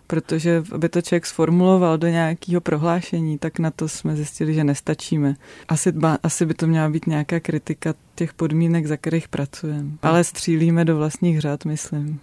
Protože 0.07 0.63
aby 0.71 0.89
to 0.89 1.01
člověk 1.01 1.25
sformuloval 1.25 1.97
do 1.97 2.07
nějakého 2.07 2.61
prohlášení, 2.61 3.37
tak 3.37 3.59
na 3.59 3.71
to 3.71 3.89
jsme 3.89 4.15
zjistili, 4.15 4.53
že 4.53 4.63
nestačíme. 4.63 5.35
Asi, 5.67 5.91
ba, 5.91 6.17
asi 6.23 6.45
by 6.45 6.53
to 6.53 6.67
měla 6.67 6.89
být 6.89 7.07
nějaká 7.07 7.39
kritika 7.39 7.93
těch 8.15 8.33
podmínek, 8.33 8.85
za 8.85 8.97
kterých 8.97 9.27
pracujeme. 9.27 9.89
Ale 10.01 10.23
střílíme 10.23 10.85
do 10.85 10.97
vlastních 10.97 11.41
řád, 11.41 11.65
myslím. 11.65 12.19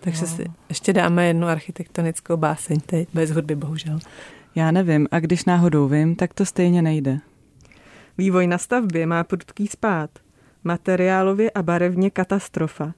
Takže 0.00 0.20
no. 0.20 0.26
si 0.26 0.44
ještě 0.68 0.92
dáme 0.92 1.26
jednu 1.26 1.46
architektonickou 1.46 2.36
báseň 2.36 2.80
teď, 2.86 3.08
bez 3.14 3.30
hudby 3.30 3.54
bohužel. 3.54 3.98
Já 4.54 4.70
nevím, 4.70 5.08
a 5.10 5.20
když 5.20 5.44
náhodou 5.44 5.88
vím, 5.88 6.16
tak 6.16 6.34
to 6.34 6.46
stejně 6.46 6.82
nejde. 6.82 7.20
Vývoj 8.18 8.46
na 8.46 8.58
stavbě 8.58 9.06
má 9.06 9.24
prudký 9.24 9.66
spát. 9.66 10.10
Materiálově 10.64 11.50
a 11.50 11.62
barevně 11.62 12.10
katastrofa. 12.10 12.94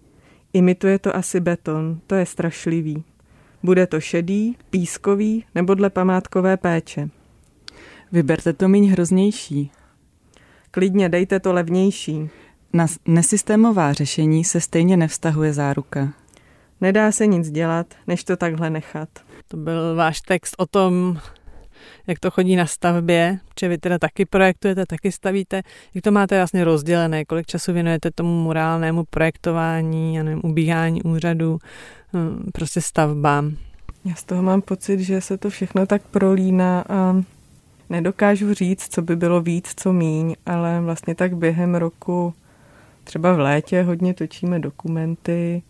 Imituje 0.52 0.98
to 0.98 1.16
asi 1.16 1.40
beton, 1.40 2.00
to 2.06 2.14
je 2.14 2.26
strašlivý. 2.26 3.04
Bude 3.62 3.86
to 3.86 4.00
šedý, 4.00 4.56
pískový 4.70 5.44
nebo 5.54 5.74
dle 5.74 5.90
památkové 5.90 6.56
péče. 6.56 7.08
Vyberte 8.12 8.52
to 8.52 8.68
míň 8.68 8.88
hroznější. 8.88 9.70
Klidně 10.70 11.08
dejte 11.08 11.40
to 11.40 11.52
levnější. 11.52 12.30
Na 12.72 12.86
nesystémová 13.06 13.92
řešení 13.92 14.44
se 14.44 14.60
stejně 14.60 14.96
nevztahuje 14.96 15.52
záruka. 15.52 16.12
Nedá 16.80 17.12
se 17.12 17.26
nic 17.26 17.50
dělat, 17.50 17.94
než 18.06 18.24
to 18.24 18.36
takhle 18.36 18.70
nechat. 18.70 19.08
To 19.48 19.56
byl 19.56 19.94
váš 19.94 20.20
text 20.20 20.54
o 20.58 20.66
tom, 20.66 21.18
jak 22.06 22.18
to 22.18 22.30
chodí 22.30 22.56
na 22.56 22.66
stavbě, 22.66 23.38
že 23.60 23.68
vy 23.68 23.78
teda 23.78 23.98
taky 23.98 24.24
projektujete, 24.24 24.86
taky 24.86 25.12
stavíte, 25.12 25.62
jak 25.94 26.04
to 26.04 26.10
máte 26.10 26.36
vlastně 26.36 26.64
rozdělené, 26.64 27.24
kolik 27.24 27.46
času 27.46 27.72
věnujete 27.72 28.10
tomu 28.10 28.42
morálnému 28.44 29.04
projektování, 29.10 30.20
a 30.20 30.22
nevím, 30.22 30.40
ubíhání 30.44 31.02
úřadu, 31.02 31.58
hm, 32.12 32.50
prostě 32.52 32.80
stavbám. 32.80 33.56
Já 34.04 34.14
z 34.14 34.24
toho 34.24 34.42
mám 34.42 34.62
pocit, 34.62 35.00
že 35.00 35.20
se 35.20 35.38
to 35.38 35.50
všechno 35.50 35.86
tak 35.86 36.02
prolíná 36.02 36.84
a 36.88 37.22
nedokážu 37.90 38.54
říct, 38.54 38.94
co 38.94 39.02
by 39.02 39.16
bylo 39.16 39.40
víc, 39.40 39.72
co 39.76 39.92
míň, 39.92 40.34
ale 40.46 40.80
vlastně 40.80 41.14
tak 41.14 41.36
během 41.36 41.74
roku, 41.74 42.34
třeba 43.04 43.32
v 43.32 43.38
létě 43.38 43.82
hodně 43.82 44.14
točíme 44.14 44.58
dokumenty, 44.58 45.62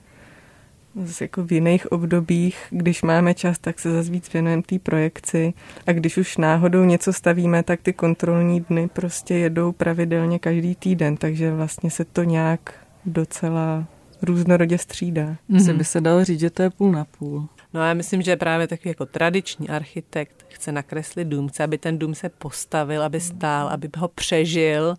zase 0.95 1.25
jako 1.25 1.45
v 1.45 1.53
jiných 1.53 1.93
obdobích, 1.93 2.67
když 2.71 3.03
máme 3.03 3.35
čas, 3.35 3.59
tak 3.59 3.79
se 3.79 3.93
zase 3.93 4.11
víc 4.11 4.33
věnujeme 4.33 4.63
té 4.63 4.79
projekci 4.79 5.55
a 5.87 5.93
když 5.93 6.17
už 6.17 6.37
náhodou 6.37 6.85
něco 6.85 7.13
stavíme, 7.13 7.63
tak 7.63 7.81
ty 7.83 7.93
kontrolní 7.93 8.61
dny 8.61 8.89
prostě 8.89 9.35
jedou 9.35 9.73
pravidelně 9.73 10.39
každý 10.39 10.75
týden, 10.75 11.17
takže 11.17 11.55
vlastně 11.55 11.91
se 11.91 12.05
to 12.05 12.23
nějak 12.23 12.75
docela 13.05 13.85
různorodě 14.23 14.79
střídá. 14.79 15.37
Mm-hmm. 15.51 15.77
by 15.77 15.85
se 15.85 16.01
dalo 16.01 16.25
říct, 16.25 16.41
že 16.41 16.51
to 16.51 16.63
je 16.63 16.71
půl 16.71 16.93
na 16.93 17.05
půl. 17.05 17.49
No 17.75 17.81
a 17.81 17.87
já 17.87 17.95
myslím, 17.95 18.23
že 18.23 18.37
právě 18.37 18.67
takový 18.67 18.91
jako 18.91 19.07
tradiční 19.07 19.69
architekt 19.69 20.47
chce 20.49 20.73
nakreslit 20.73 21.29
dům, 21.29 21.49
chce, 21.49 21.65
aby 21.65 21.79
ten 21.79 21.99
dům 21.99 22.15
se 22.15 22.29
postavil, 22.29 23.03
aby 23.03 23.21
stál, 23.21 23.69
aby 23.69 23.89
ho 23.99 24.09
přežil 24.09 24.95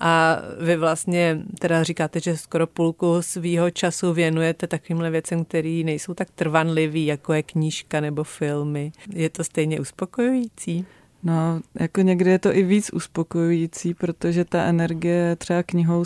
a 0.00 0.38
vy 0.60 0.76
vlastně 0.76 1.38
teda 1.58 1.82
říkáte, 1.82 2.20
že 2.20 2.36
skoro 2.36 2.66
půlku 2.66 3.22
svýho 3.22 3.70
času 3.70 4.12
věnujete 4.12 4.66
takovýmhle 4.66 5.10
věcem, 5.10 5.44
které 5.44 5.82
nejsou 5.84 6.14
tak 6.14 6.30
trvanlivý, 6.30 7.06
jako 7.06 7.32
je 7.32 7.42
knížka 7.42 8.00
nebo 8.00 8.24
filmy. 8.24 8.92
Je 9.12 9.30
to 9.30 9.44
stejně 9.44 9.80
uspokojující? 9.80 10.86
No, 11.22 11.60
jako 11.80 12.00
někdy 12.00 12.30
je 12.30 12.38
to 12.38 12.56
i 12.56 12.62
víc 12.62 12.90
uspokojující, 12.92 13.94
protože 13.94 14.44
ta 14.44 14.64
energie 14.64 15.36
třeba 15.36 15.62
knihou 15.62 16.04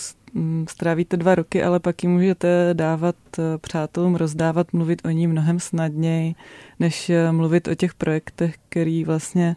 strávíte 0.69 1.17
dva 1.17 1.35
roky, 1.35 1.63
ale 1.63 1.81
pak 1.81 2.03
ji 2.03 2.09
můžete 2.09 2.71
dávat 2.73 3.17
eh, 3.39 3.43
přátelům, 3.59 4.17
rozdávat, 4.17 4.73
mluvit 4.73 5.03
o 5.05 5.11
ní 5.11 5.27
mnohem 5.27 5.61
snadněji, 5.61 6.35
než 6.81 7.11
eh, 7.11 7.33
mluvit 7.33 7.69
o 7.69 7.75
těch 7.75 7.95
projektech, 7.95 8.55
který 8.69 9.05
vlastně 9.05 9.57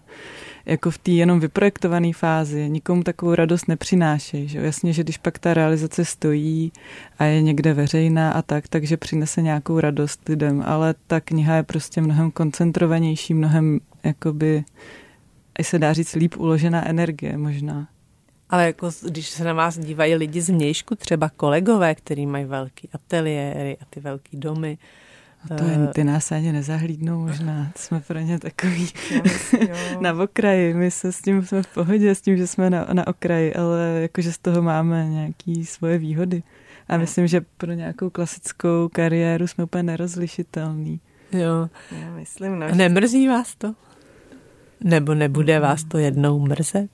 jako 0.66 0.92
v 0.92 0.98
té 0.98 1.12
jenom 1.12 1.40
vyprojektované 1.40 2.14
fázi 2.14 2.70
nikomu 2.70 3.04
takovou 3.04 3.36
radost 3.36 3.68
nepřinášejí. 3.68 4.48
Že? 4.48 4.60
Jasně, 4.60 4.94
že 4.94 5.04
když 5.04 5.18
pak 5.18 5.40
ta 5.40 5.54
realizace 5.54 6.06
stojí 6.06 6.72
a 7.20 7.24
je 7.24 7.42
někde 7.42 7.74
veřejná 7.74 8.32
a 8.32 8.42
tak, 8.42 8.68
takže 8.68 8.98
přinese 8.98 9.42
nějakou 9.42 9.80
radost 9.80 10.30
lidem, 10.30 10.64
ale 10.66 10.96
ta 11.08 11.20
kniha 11.20 11.56
je 11.56 11.64
prostě 11.64 12.02
mnohem 12.02 12.32
koncentrovanější, 12.32 13.34
mnohem 13.34 13.80
jakoby, 14.04 14.64
se 15.62 15.80
dá 15.80 15.94
říct, 15.94 16.16
líp 16.16 16.38
uložená 16.38 16.88
energie 16.88 17.38
možná. 17.38 17.88
Ale 18.50 18.66
jako, 18.66 18.90
když 19.10 19.30
se 19.30 19.44
na 19.44 19.54
vás 19.54 19.80
dívají 19.80 20.16
lidi 20.16 20.42
z 20.42 20.50
mějšku, 20.50 20.96
třeba 20.96 21.30
kolegové, 21.30 21.96
kteří 21.96 22.26
mají 22.26 22.46
velký 22.46 22.90
ateliéry 22.94 23.78
a 23.82 23.86
ty 23.90 24.00
velký 24.00 24.38
domy, 24.38 24.78
a 25.46 25.56
to 25.56 25.64
je, 25.64 25.78
eh, 25.90 25.94
ty 25.94 26.04
nás 26.04 26.32
ani 26.32 26.52
nezahlídnou 26.52 27.20
možná, 27.20 27.72
jsme 27.76 28.00
pro 28.00 28.20
ně 28.20 28.40
takový 28.40 28.90
na 30.00 30.24
okraji, 30.24 30.74
my 30.74 30.92
se 30.92 31.12
s 31.12 31.22
tím 31.22 31.46
jsme 31.46 31.64
v 31.64 31.68
pohodě, 31.68 32.16
s 32.16 32.22
tím, 32.22 32.38
že 32.38 32.48
jsme 32.48 32.70
na, 32.70 32.88
na 32.94 33.08
okraji, 33.08 33.54
ale 33.54 34.00
jakože 34.02 34.34
z 34.34 34.38
toho 34.38 34.62
máme 34.62 35.10
nějaký 35.10 35.66
svoje 35.66 35.98
výhody. 35.98 36.44
A 36.90 36.98
myslím, 36.98 37.28
že 37.28 37.42
pro 37.58 37.74
nějakou 37.74 38.10
klasickou 38.10 38.90
kariéru 38.94 39.48
jsme 39.48 39.64
úplně 39.64 39.84
nerozlišitelný. 39.84 41.00
Jo. 41.32 41.70
Já 42.02 42.16
myslím, 42.16 42.60
no, 42.60 42.76
Nemrzí 42.76 43.28
vás 43.28 43.56
to? 43.56 43.74
Nebo 44.84 45.14
nebude 45.14 45.60
vás 45.60 45.84
to 45.84 45.98
jednou 45.98 46.40
mrzet? 46.40 46.90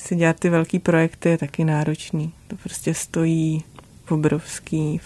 Si 0.00 0.16
dělat 0.16 0.40
ty 0.40 0.48
velký 0.48 0.78
projekty 0.78 1.28
je 1.28 1.38
taky 1.38 1.64
náročný. 1.64 2.32
To 2.48 2.56
prostě 2.56 2.94
stojí 2.94 3.64
obrovský, 4.08 5.00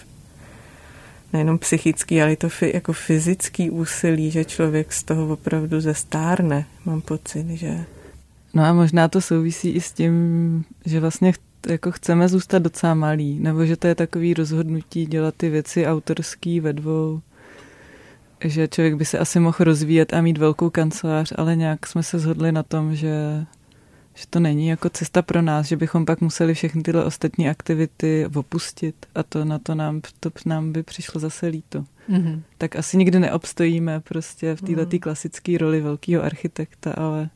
nejenom 1.33 1.57
psychický, 1.57 2.21
ale 2.21 2.33
i 2.33 2.35
to 2.35 2.47
jako 2.73 2.93
fyzický 2.93 3.69
úsilí, 3.69 4.31
že 4.31 4.45
člověk 4.45 4.93
z 4.93 5.03
toho 5.03 5.33
opravdu 5.33 5.81
zestárne, 5.81 6.65
mám 6.85 7.01
pocit, 7.01 7.49
že... 7.49 7.85
No 8.53 8.63
a 8.63 8.73
možná 8.73 9.07
to 9.07 9.21
souvisí 9.21 9.69
i 9.69 9.81
s 9.81 9.91
tím, 9.91 10.65
že 10.85 10.99
vlastně 10.99 11.33
jako 11.67 11.91
chceme 11.91 12.29
zůstat 12.29 12.59
docela 12.59 12.93
malý, 12.93 13.39
nebo 13.39 13.65
že 13.65 13.75
to 13.75 13.87
je 13.87 13.95
takový 13.95 14.33
rozhodnutí 14.33 15.05
dělat 15.05 15.35
ty 15.37 15.49
věci 15.49 15.87
autorský 15.87 16.59
ve 16.59 16.73
dvou, 16.73 17.21
že 18.43 18.67
člověk 18.67 18.95
by 18.95 19.05
se 19.05 19.19
asi 19.19 19.39
mohl 19.39 19.57
rozvíjet 19.59 20.13
a 20.13 20.21
mít 20.21 20.37
velkou 20.37 20.69
kancelář, 20.69 21.33
ale 21.35 21.55
nějak 21.55 21.87
jsme 21.87 22.03
se 22.03 22.19
shodli 22.19 22.51
na 22.51 22.63
tom, 22.63 22.95
že 22.95 23.45
že 24.15 24.25
to 24.29 24.39
není 24.39 24.67
jako 24.67 24.89
cesta 24.89 25.21
pro 25.21 25.41
nás, 25.41 25.65
že 25.65 25.77
bychom 25.77 26.05
pak 26.05 26.21
museli 26.21 26.53
všechny 26.53 26.83
tyhle 26.83 27.05
ostatní 27.05 27.49
aktivity 27.49 28.27
opustit 28.35 28.95
a 29.15 29.23
to 29.23 29.45
na 29.45 29.59
to 29.59 29.75
nám, 29.75 30.01
to 30.19 30.29
nám 30.45 30.71
by 30.71 30.83
přišlo 30.83 31.21
zase 31.21 31.47
líto. 31.47 31.85
Mm-hmm. 32.09 32.41
Tak 32.57 32.75
asi 32.75 32.97
nikdy 32.97 33.19
neobstojíme 33.19 33.99
prostě 33.99 34.55
v 34.55 34.61
této 34.61 34.81
mm. 34.95 34.99
klasické 34.99 35.57
roli 35.57 35.81
velkého 35.81 36.23
architekta, 36.23 36.93
ale 36.97 37.29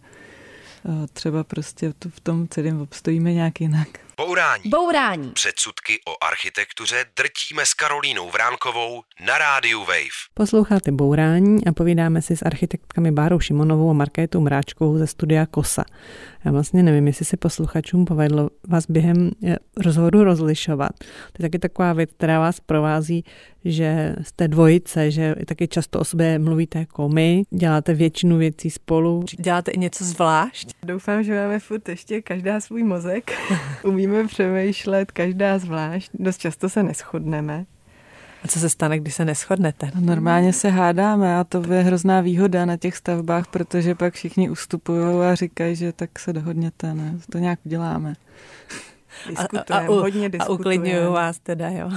třeba 1.13 1.43
prostě 1.43 1.93
v 2.09 2.19
tom 2.19 2.47
celém 2.47 2.81
obstojíme 2.81 3.33
nějak 3.33 3.61
jinak. 3.61 3.87
Bourání. 4.19 4.63
Bourání. 4.65 5.31
Předsudky 5.31 5.99
o 6.07 6.23
architektuře 6.25 7.05
drtíme 7.17 7.65
s 7.65 7.73
Karolínou 7.73 8.29
Vránkovou 8.29 9.01
na 9.25 9.37
rádiu 9.37 9.79
Wave. 9.79 10.19
Posloucháte 10.33 10.91
Bourání 10.91 11.65
a 11.65 11.71
povídáme 11.71 12.21
si 12.21 12.37
s 12.37 12.41
architektkami 12.41 13.11
Bárou 13.11 13.39
Šimonovou 13.39 13.89
a 13.89 13.93
Markétou 13.93 14.41
Mráčkovou 14.41 14.97
ze 14.97 15.07
studia 15.07 15.45
KOSA. 15.45 15.83
Já 16.45 16.51
vlastně 16.51 16.83
nevím, 16.83 17.07
jestli 17.07 17.25
se 17.25 17.37
posluchačům 17.37 18.05
povedlo 18.05 18.49
vás 18.67 18.85
během 18.89 19.31
eh, 19.47 19.55
rozhovoru 19.77 20.23
rozlišovat. 20.23 20.91
To 20.99 21.43
je 21.43 21.49
taky 21.49 21.59
taková 21.59 21.93
věc, 21.93 22.09
která 22.17 22.39
vás 22.39 22.59
provází, 22.59 23.23
že 23.65 24.15
jste 24.21 24.47
dvojice, 24.47 25.11
že 25.11 25.35
taky 25.45 25.67
často 25.67 25.99
o 25.99 26.03
sobě 26.03 26.39
mluvíte 26.39 26.79
jako 26.79 27.09
my, 27.09 27.43
děláte 27.49 27.93
většinu 27.93 28.37
věcí 28.37 28.69
spolu. 28.69 29.23
Děláte 29.39 29.71
i 29.71 29.77
něco 29.77 30.03
zvlášť? 30.03 30.69
Doufám, 30.83 31.23
že 31.23 31.35
máme 31.35 31.59
furt 31.59 31.89
ještě 31.89 32.21
každá 32.21 32.59
svůj 32.59 32.83
mozek. 32.83 33.31
Umíme 33.83 34.08
přemýšlet, 34.27 35.11
každá 35.11 35.59
zvlášť. 35.59 36.11
Dost 36.13 36.37
často 36.37 36.69
se 36.69 36.83
neschodneme. 36.83 37.65
A 38.43 38.47
co 38.47 38.59
se 38.59 38.69
stane, 38.69 38.99
když 38.99 39.15
se 39.15 39.25
neschodnete? 39.25 39.91
No, 39.95 40.01
normálně 40.01 40.53
se 40.53 40.69
hádáme 40.69 41.37
a 41.37 41.43
to 41.43 41.73
je 41.73 41.81
hrozná 41.81 42.21
výhoda 42.21 42.65
na 42.65 42.77
těch 42.77 42.95
stavbách, 42.95 43.47
protože 43.47 43.95
pak 43.95 44.13
všichni 44.13 44.49
ustupují 44.49 45.25
a 45.25 45.35
říkají, 45.35 45.75
že 45.75 45.91
tak 45.91 46.19
se 46.19 46.33
dohodněte, 46.33 46.93
ne? 46.93 47.17
To 47.31 47.37
nějak 47.37 47.59
uděláme. 47.65 48.13
Diskutujeme, 49.29 49.87
a, 49.87 49.91
a, 49.91 50.01
hodně 50.01 50.29
diskutujeme. 50.29 50.55
A 50.55 50.59
uklidňují 50.59 51.13
vás 51.13 51.39
teda, 51.39 51.69
jo? 51.69 51.89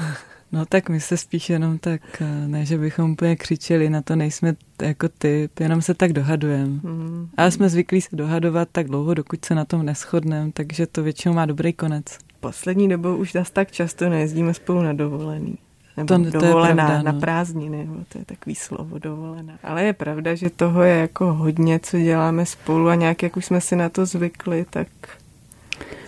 No 0.53 0.67
tak 0.67 0.89
my 0.89 1.01
se 1.01 1.17
spíš 1.17 1.51
jenom 1.51 1.79
tak, 1.79 2.01
eh, 2.21 2.49
ne, 2.49 2.65
že 2.65 2.79
bychom 2.79 3.11
úplně 3.11 3.37
křičeli, 3.37 3.91
na 3.91 4.03
to 4.03 4.17
nejsme 4.17 4.55
jako 4.83 5.09
typ, 5.09 5.61
jenom 5.61 5.83
se 5.83 5.95
tak 5.95 6.13
dohadujeme. 6.13 6.81
Mm. 6.83 7.29
Ale 7.37 7.51
jsme 7.51 7.69
zvyklí 7.69 8.01
se 8.01 8.17
dohadovat 8.17 8.69
tak 8.73 8.87
dlouho, 8.87 9.15
dokud 9.15 9.45
se 9.45 9.55
na 9.55 9.65
tom 9.65 9.87
neschodneme, 9.87 10.53
takže 10.53 10.87
to 10.87 11.03
většinou 11.03 11.35
má 11.35 11.47
dobrý 11.47 11.73
konec. 11.73 12.05
Poslední 12.41 12.89
dobou 12.89 13.17
už 13.17 13.33
zase 13.33 13.53
tak 13.53 13.71
často 13.71 14.09
nejezdíme 14.09 14.55
spolu 14.55 14.83
na 14.83 14.93
dovolený. 14.93 15.59
Nebo 15.97 16.07
to, 16.07 16.31
to 16.31 16.31
dovolená 16.31 16.87
pravda, 16.87 16.99
no. 16.99 17.13
na 17.13 17.21
prázdniny, 17.21 17.89
to 18.09 18.19
je 18.19 18.25
takový 18.25 18.55
slovo 18.55 18.99
dovolená. 18.99 19.59
Ale 19.63 19.85
je 19.85 19.93
pravda, 19.93 20.35
že 20.35 20.51
toho 20.51 20.83
je 20.83 20.95
jako 20.95 21.33
hodně, 21.33 21.79
co 21.79 21.99
děláme 21.99 22.47
spolu 22.47 22.89
a 22.89 22.95
nějak, 22.95 23.23
jak 23.23 23.37
už 23.37 23.45
jsme 23.45 23.61
si 23.61 23.77
na 23.77 23.89
to 23.89 24.07
zvykli, 24.07 24.67
tak 24.71 24.89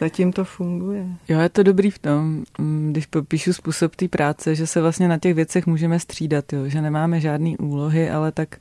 Zatím 0.00 0.33
to 0.33 0.44
funguje. 0.44 1.07
Jo, 1.29 1.40
je 1.40 1.48
to 1.48 1.62
dobrý 1.62 1.90
v 1.90 1.98
tom, 1.98 2.44
mm, 2.59 2.88
když 2.92 3.07
popíšu 3.07 3.53
způsob 3.53 3.96
té 3.96 4.09
práce, 4.09 4.55
že 4.55 4.66
se 4.66 4.81
vlastně 4.81 5.09
na 5.09 5.18
těch 5.18 5.35
věcech 5.35 5.66
můžeme 5.66 6.00
střídat, 6.00 6.53
jo, 6.53 6.68
že 6.68 6.83
nemáme 6.83 7.20
žádné 7.20 7.57
úlohy, 7.59 8.11
ale 8.11 8.33
tak 8.33 8.57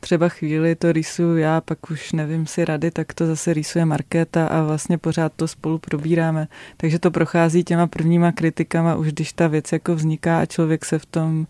třeba 0.00 0.28
chvíli 0.28 0.74
to 0.74 0.92
rýsuju 0.92 1.36
já, 1.36 1.60
pak 1.60 1.90
už 1.90 2.12
nevím 2.12 2.46
si 2.46 2.64
rady, 2.64 2.90
tak 2.90 3.12
to 3.12 3.26
zase 3.26 3.52
rýsuje 3.52 3.84
Markéta 3.84 4.46
a 4.46 4.62
vlastně 4.62 4.98
pořád 4.98 5.32
to 5.36 5.48
spolu 5.48 5.78
probíráme. 5.78 6.48
Takže 6.76 6.98
to 6.98 7.10
prochází 7.10 7.64
těma 7.64 7.86
prvníma 7.86 8.32
kritikama, 8.32 8.96
už 8.96 9.12
když 9.12 9.32
ta 9.32 9.48
věc 9.48 9.72
jako 9.72 9.94
vzniká 9.94 10.38
a 10.38 10.46
člověk 10.46 10.84
se 10.84 10.98
v 10.98 11.06
tom 11.06 11.46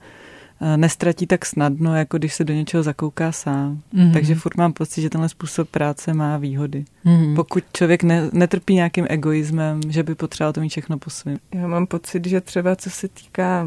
nestratí 0.77 1.27
tak 1.27 1.46
snadno, 1.46 1.96
jako 1.96 2.18
když 2.18 2.35
se 2.35 2.44
do 2.44 2.55
něčeho 2.55 2.83
zakouká 2.83 3.33
sám. 3.33 3.81
Mm-hmm. 3.94 4.12
Takže 4.12 4.35
furt 4.35 4.57
mám 4.57 4.72
pocit, 4.72 5.03
že 5.03 5.11
tenhle 5.11 5.29
způsob 5.29 5.68
práce 5.68 6.14
má 6.14 6.37
výhody. 6.37 6.85
Mm-hmm. 7.07 7.35
Pokud 7.35 7.64
člověk 7.72 8.03
ne, 8.03 8.31
netrpí 8.33 8.75
nějakým 8.75 9.07
egoismem, 9.09 9.81
že 9.88 10.03
by 10.03 10.14
potřeboval 10.14 10.53
to 10.53 10.61
mít 10.61 10.68
všechno 10.68 10.98
po 10.98 11.11
svém. 11.11 11.38
Já 11.55 11.66
mám 11.66 11.87
pocit, 11.87 12.27
že 12.27 12.40
třeba 12.40 12.77
co 12.77 12.90
se 12.90 13.09
týká 13.09 13.66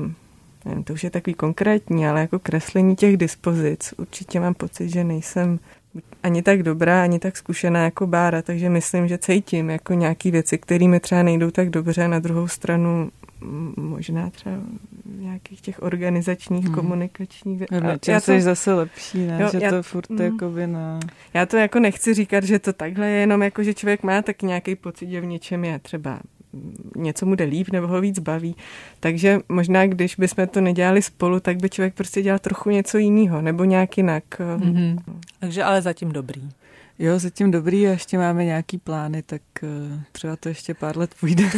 nevím, 0.65 0.83
to 0.83 0.93
už 0.93 1.03
je 1.03 1.09
takový 1.09 1.33
konkrétní, 1.33 2.07
ale 2.07 2.21
jako 2.21 2.39
kreslení 2.39 2.95
těch 2.95 3.17
dispozic, 3.17 3.93
určitě 3.97 4.39
mám 4.39 4.53
pocit, 4.53 4.89
že 4.89 5.03
nejsem 5.03 5.59
ani 6.23 6.41
tak 6.41 6.63
dobrá, 6.63 7.03
ani 7.03 7.19
tak 7.19 7.37
zkušená 7.37 7.83
jako 7.83 8.07
Bára, 8.07 8.41
takže 8.41 8.69
myslím, 8.69 9.07
že 9.07 9.17
cítím 9.17 9.69
jako 9.69 9.93
nějaký 9.93 10.31
věci, 10.31 10.57
které 10.57 10.87
mi 10.87 10.99
třeba 10.99 11.23
nejdou 11.23 11.51
tak 11.51 11.69
dobře, 11.69 12.07
na 12.07 12.19
druhou 12.19 12.47
stranu 12.47 13.09
možná 13.77 14.29
třeba 14.29 14.55
nějakých 15.05 15.61
těch 15.61 15.81
organizačních, 15.81 16.65
hmm. 16.65 16.75
komunikačních 16.75 17.59
věcí. 17.59 18.11
Já 18.11 18.21
to 18.21 18.39
zase 18.39 18.73
lepší, 18.73 19.27
ne? 19.27 19.37
Jo, 19.41 19.49
že 19.51 19.59
já, 19.61 19.69
to 19.69 19.83
furt 19.83 20.09
mm, 20.09 20.21
jakoby 20.21 20.67
na... 20.67 20.99
Já 21.33 21.45
to 21.45 21.57
jako 21.57 21.79
nechci 21.79 22.13
říkat, 22.13 22.43
že 22.43 22.59
to 22.59 22.73
takhle 22.73 23.07
je 23.07 23.19
jenom 23.19 23.43
jako, 23.43 23.63
že 23.63 23.73
člověk 23.73 24.03
má 24.03 24.21
tak 24.21 24.41
nějaký 24.41 24.75
pocit, 24.75 25.09
že 25.09 25.21
v 25.21 25.25
něčem 25.25 25.65
je 25.65 25.79
třeba 25.79 26.19
něco 26.95 27.25
mu 27.25 27.35
jde 27.35 27.45
líp 27.45 27.69
nebo 27.71 27.87
ho 27.87 28.01
víc 28.01 28.19
baví. 28.19 28.55
Takže 28.99 29.39
možná, 29.49 29.87
když 29.87 30.15
bychom 30.15 30.47
to 30.47 30.61
nedělali 30.61 31.01
spolu, 31.01 31.39
tak 31.39 31.57
by 31.57 31.69
člověk 31.69 31.93
prostě 31.93 32.21
dělal 32.21 32.39
trochu 32.39 32.69
něco 32.69 32.97
jiného 32.97 33.41
nebo 33.41 33.63
nějak 33.63 33.97
jinak. 33.97 34.23
Mm-hmm. 34.39 34.97
Takže 35.39 35.63
ale 35.63 35.81
zatím 35.81 36.11
dobrý. 36.11 36.49
Jo, 36.99 37.19
zatím 37.19 37.51
dobrý 37.51 37.87
a 37.87 37.91
ještě 37.91 38.17
máme 38.17 38.45
nějaký 38.45 38.77
plány, 38.77 39.23
tak 39.23 39.41
uh, 39.63 39.99
třeba 40.11 40.35
to 40.35 40.49
ještě 40.49 40.73
pár 40.73 40.97
let 40.97 41.15
půjde. 41.19 41.43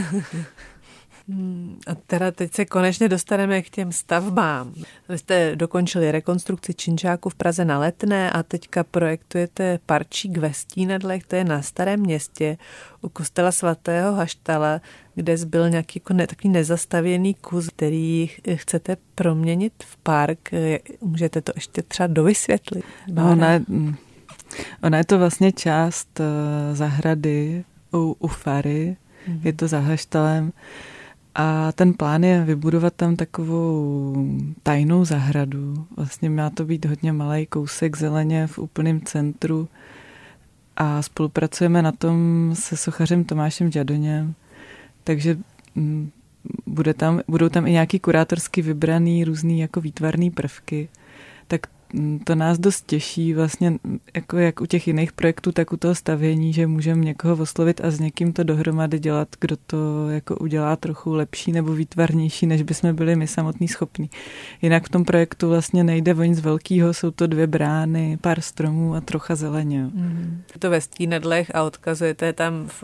A 1.87 1.95
teda 1.95 2.31
teď 2.31 2.53
se 2.53 2.65
konečně 2.65 3.09
dostaneme 3.09 3.61
k 3.61 3.69
těm 3.69 3.91
stavbám. 3.91 4.73
Vy 5.09 5.17
jste 5.17 5.55
dokončili 5.55 6.11
rekonstrukci 6.11 6.73
Činčáku 6.73 7.29
v 7.29 7.35
Praze 7.35 7.65
na 7.65 7.79
Letné 7.79 8.31
a 8.31 8.43
teďka 8.43 8.83
projektujete 8.83 9.79
parčík 9.85 10.37
ve 10.37 10.53
Stínadlech, 10.53 11.25
to 11.25 11.35
je 11.35 11.43
na 11.43 11.61
Starém 11.61 11.99
městě 11.99 12.57
u 13.01 13.09
kostela 13.09 13.51
svatého 13.51 14.15
Haštala, 14.15 14.81
kde 15.15 15.37
zbyl 15.37 15.69
nějaký 15.69 15.99
jako 15.99 16.13
ne, 16.13 16.27
takový 16.27 16.49
nezastavěný 16.49 17.33
kus, 17.33 17.67
který 17.67 18.29
chcete 18.55 18.97
proměnit 19.15 19.73
v 19.83 19.97
park. 19.97 20.49
Můžete 21.01 21.41
to 21.41 21.51
ještě 21.55 21.81
třeba 21.81 22.07
dovysvětlit? 22.07 22.85
No, 23.07 23.31
ona, 23.31 23.51
je, 23.51 23.61
ona 24.83 24.97
je 24.97 25.05
to 25.05 25.17
vlastně 25.17 25.51
část 25.51 26.19
uh, 26.19 26.25
zahrady 26.75 27.63
u, 27.93 28.15
u 28.19 28.27
Fary, 28.27 28.97
mm-hmm. 29.27 29.39
je 29.43 29.53
to 29.53 29.67
za 29.67 29.79
Haštalem. 29.79 30.51
A 31.39 31.71
ten 31.71 31.93
plán 31.93 32.23
je 32.23 32.43
vybudovat 32.43 32.93
tam 32.93 33.15
takovou 33.15 34.15
tajnou 34.63 35.05
zahradu. 35.05 35.85
Vlastně 35.97 36.29
má 36.29 36.49
to 36.49 36.65
být 36.65 36.85
hodně 36.85 37.13
malý 37.13 37.45
kousek 37.45 37.97
zeleně 37.97 38.47
v 38.47 38.59
úplném 38.59 39.01
centru. 39.01 39.67
A 40.77 41.01
spolupracujeme 41.01 41.81
na 41.81 41.91
tom 41.91 42.49
se 42.53 42.77
sochařem 42.77 43.23
Tomášem 43.23 43.71
Žadoněm. 43.71 44.33
Takže 45.03 45.37
mm, 45.75 46.09
bude 46.65 46.93
tam, 46.93 47.21
budou 47.27 47.49
tam 47.49 47.67
i 47.67 47.71
nějaký 47.71 47.99
kurátorsky 47.99 48.61
vybraný 48.61 49.23
různý 49.23 49.59
jako 49.59 49.81
výtvarný 49.81 50.31
prvky. 50.31 50.89
To 52.23 52.35
nás 52.35 52.59
dost 52.59 52.85
těší 52.85 53.33
vlastně 53.33 53.73
jako 54.15 54.37
jak 54.37 54.61
u 54.61 54.65
těch 54.65 54.87
jiných 54.87 55.11
projektů, 55.11 55.51
tak 55.51 55.73
u 55.73 55.77
toho 55.77 55.95
stavění, 55.95 56.53
že 56.53 56.67
můžeme 56.67 57.05
někoho 57.05 57.43
oslovit 57.43 57.81
a 57.83 57.91
s 57.91 57.99
někým 57.99 58.33
to 58.33 58.43
dohromady 58.43 58.99
dělat, 58.99 59.27
kdo 59.39 59.57
to 59.67 60.09
jako 60.09 60.35
udělá 60.35 60.75
trochu 60.75 61.13
lepší 61.13 61.51
nebo 61.51 61.73
výtvarnější, 61.73 62.45
než 62.45 62.61
bychom 62.61 62.95
byli 62.95 63.15
my 63.15 63.27
samotní 63.27 63.67
schopní. 63.67 64.09
Jinak 64.61 64.85
v 64.85 64.89
tom 64.89 65.05
projektu 65.05 65.49
vlastně 65.49 65.83
nejde 65.83 66.15
o 66.15 66.23
nic 66.23 66.39
velkého, 66.39 66.93
jsou 66.93 67.11
to 67.11 67.27
dvě 67.27 67.47
brány, 67.47 68.17
pár 68.21 68.41
stromů 68.41 68.95
a 68.95 69.01
trocha 69.01 69.35
zeleně. 69.35 69.83
Mm. 69.83 70.41
To 70.59 70.69
ve 70.69 70.81
stínedlech 70.81 71.55
a 71.55 71.63
odkazujete 71.63 72.33
tam 72.33 72.67
v, 72.67 72.83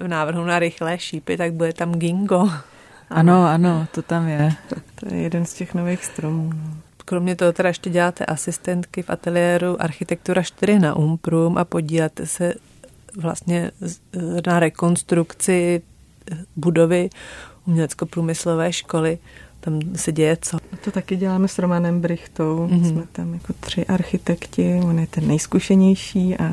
v 0.00 0.08
návrhu 0.08 0.44
na 0.44 0.58
rychlé 0.58 0.98
šípy, 0.98 1.36
tak 1.36 1.52
bude 1.52 1.72
tam 1.72 1.94
gingo. 1.94 2.50
Ano, 3.10 3.46
ano, 3.46 3.86
to 3.94 4.02
tam 4.02 4.28
je. 4.28 4.54
To 4.94 5.14
je 5.14 5.20
jeden 5.20 5.44
z 5.44 5.54
těch 5.54 5.74
nových 5.74 6.04
stromů. 6.04 6.50
No. 6.54 6.91
Kromě 7.04 7.36
toho 7.36 7.52
teda 7.52 7.68
ještě 7.68 7.90
děláte 7.90 8.26
asistentky 8.26 9.02
v 9.02 9.10
ateliéru 9.10 9.82
Architektura 9.82 10.42
4 10.42 10.78
na 10.78 10.96
Umprum 10.96 11.58
a 11.58 11.64
podíláte 11.64 12.26
se 12.26 12.54
vlastně 13.16 13.70
na 14.46 14.60
rekonstrukci 14.60 15.82
budovy 16.56 17.10
umělecko-průmyslové 17.66 18.72
školy. 18.72 19.18
Tam 19.60 19.80
se 19.96 20.12
děje 20.12 20.36
co? 20.40 20.58
To 20.84 20.90
taky 20.90 21.16
děláme 21.16 21.48
s 21.48 21.58
Romanem 21.58 22.00
Brichtou. 22.00 22.68
Mm-hmm. 22.70 22.88
Jsme 22.88 23.02
tam 23.12 23.34
jako 23.34 23.52
tři 23.60 23.86
architekti, 23.86 24.80
on 24.84 24.98
je 24.98 25.06
ten 25.06 25.28
nejzkušenější 25.28 26.36
a 26.38 26.52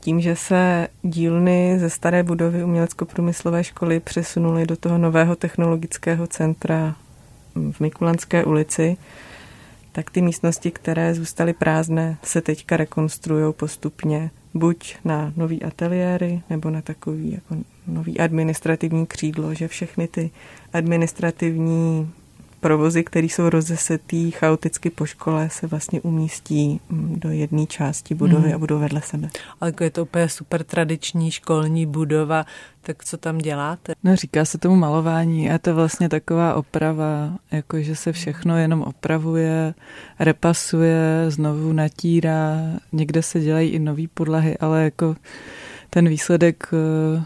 tím, 0.00 0.20
že 0.20 0.36
se 0.36 0.88
dílny 1.02 1.78
ze 1.78 1.90
staré 1.90 2.22
budovy 2.22 2.64
umělecko-průmyslové 2.64 3.64
školy 3.64 4.00
přesunuly 4.00 4.66
do 4.66 4.76
toho 4.76 4.98
nového 4.98 5.36
technologického 5.36 6.26
centra 6.26 6.94
v 7.72 7.80
Mikulanské 7.80 8.44
ulici, 8.44 8.96
tak 9.92 10.10
ty 10.10 10.22
místnosti, 10.22 10.70
které 10.70 11.14
zůstaly 11.14 11.52
prázdné, 11.52 12.18
se 12.22 12.40
teďka 12.40 12.76
rekonstruují 12.76 13.54
postupně 13.54 14.30
buď 14.54 14.96
na 15.04 15.32
nový 15.36 15.62
ateliéry, 15.62 16.42
nebo 16.50 16.70
na 16.70 16.82
takový 16.82 17.32
jako 17.32 17.56
nový 17.86 18.20
administrativní 18.20 19.06
křídlo, 19.06 19.54
že 19.54 19.68
všechny 19.68 20.08
ty 20.08 20.30
administrativní 20.72 22.12
provozy, 22.60 23.04
které 23.04 23.26
jsou 23.26 23.48
rozesetý 23.48 24.30
chaoticky 24.30 24.90
po 24.90 25.06
škole, 25.06 25.48
se 25.50 25.66
vlastně 25.66 26.00
umístí 26.00 26.80
mm, 26.88 27.20
do 27.20 27.30
jedné 27.30 27.66
části 27.66 28.14
budovy 28.14 28.48
mm. 28.48 28.54
a 28.54 28.58
budou 28.58 28.78
vedle 28.78 29.00
sebe. 29.02 29.28
Ale 29.60 29.68
jako 29.68 29.84
je 29.84 29.90
to 29.90 30.02
úplně 30.02 30.28
super 30.28 30.64
tradiční 30.64 31.30
školní 31.30 31.86
budova, 31.86 32.46
tak 32.80 33.04
co 33.04 33.16
tam 33.16 33.38
děláte? 33.38 33.92
No 34.04 34.16
říká 34.16 34.44
se 34.44 34.58
tomu 34.58 34.76
malování 34.76 35.50
a 35.50 35.52
je 35.52 35.58
to 35.58 35.74
vlastně 35.74 36.08
taková 36.08 36.54
oprava, 36.54 37.32
jako 37.50 37.82
že 37.82 37.96
se 37.96 38.12
všechno 38.12 38.58
jenom 38.58 38.82
opravuje, 38.82 39.74
repasuje, 40.18 41.24
znovu 41.28 41.72
natírá, 41.72 42.56
někde 42.92 43.22
se 43.22 43.40
dělají 43.40 43.70
i 43.70 43.78
nové 43.78 44.02
podlahy, 44.14 44.58
ale 44.58 44.84
jako 44.84 45.16
ten 45.90 46.08
výsledek 46.08 46.68
eh, 46.72 47.24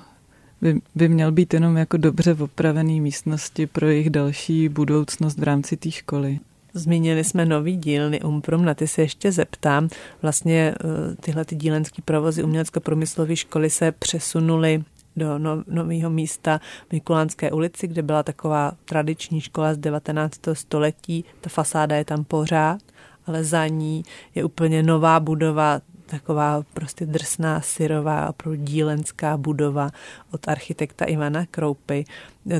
by, 0.62 0.80
by 0.94 1.08
měl 1.08 1.32
být 1.32 1.54
jenom 1.54 1.76
jako 1.76 1.96
dobře 1.96 2.34
opravený 2.34 3.00
místnosti 3.00 3.66
pro 3.66 3.88
jejich 3.88 4.10
další 4.10 4.68
budoucnost 4.68 5.38
v 5.38 5.42
rámci 5.42 5.76
té 5.76 5.90
školy. 5.90 6.38
Zmínili 6.74 7.24
jsme 7.24 7.46
nový 7.46 7.76
dílny 7.76 8.20
Umprum, 8.20 8.64
na 8.64 8.74
ty 8.74 8.88
se 8.88 9.02
ještě 9.02 9.32
zeptám. 9.32 9.88
Vlastně 10.22 10.74
eh, 10.74 11.14
tyhle 11.20 11.44
ty 11.44 11.56
dílenské 11.56 12.02
provozy 12.02 12.42
umělecko-průmyslové 12.42 13.36
školy 13.36 13.70
se 13.70 13.92
přesunuly 13.92 14.84
do 15.16 15.38
no, 15.38 15.64
nového 15.66 16.10
místa 16.10 16.60
v 16.88 16.92
Mikulánské 16.92 17.50
ulici, 17.52 17.88
kde 17.88 18.02
byla 18.02 18.22
taková 18.22 18.72
tradiční 18.84 19.40
škola 19.40 19.74
z 19.74 19.78
19. 19.78 20.40
století. 20.52 21.24
Ta 21.40 21.50
fasáda 21.50 21.96
je 21.96 22.04
tam 22.04 22.24
pořád, 22.24 22.80
ale 23.26 23.44
za 23.44 23.66
ní 23.66 24.02
je 24.34 24.44
úplně 24.44 24.82
nová 24.82 25.20
budova, 25.20 25.80
taková 26.12 26.62
prostě 26.74 27.06
drsná, 27.06 27.60
syrová, 27.60 28.28
opravdu 28.28 28.64
dílenská 28.64 29.36
budova 29.36 29.90
od 30.30 30.48
architekta 30.48 31.04
Ivana 31.04 31.46
Kroupy. 31.50 32.04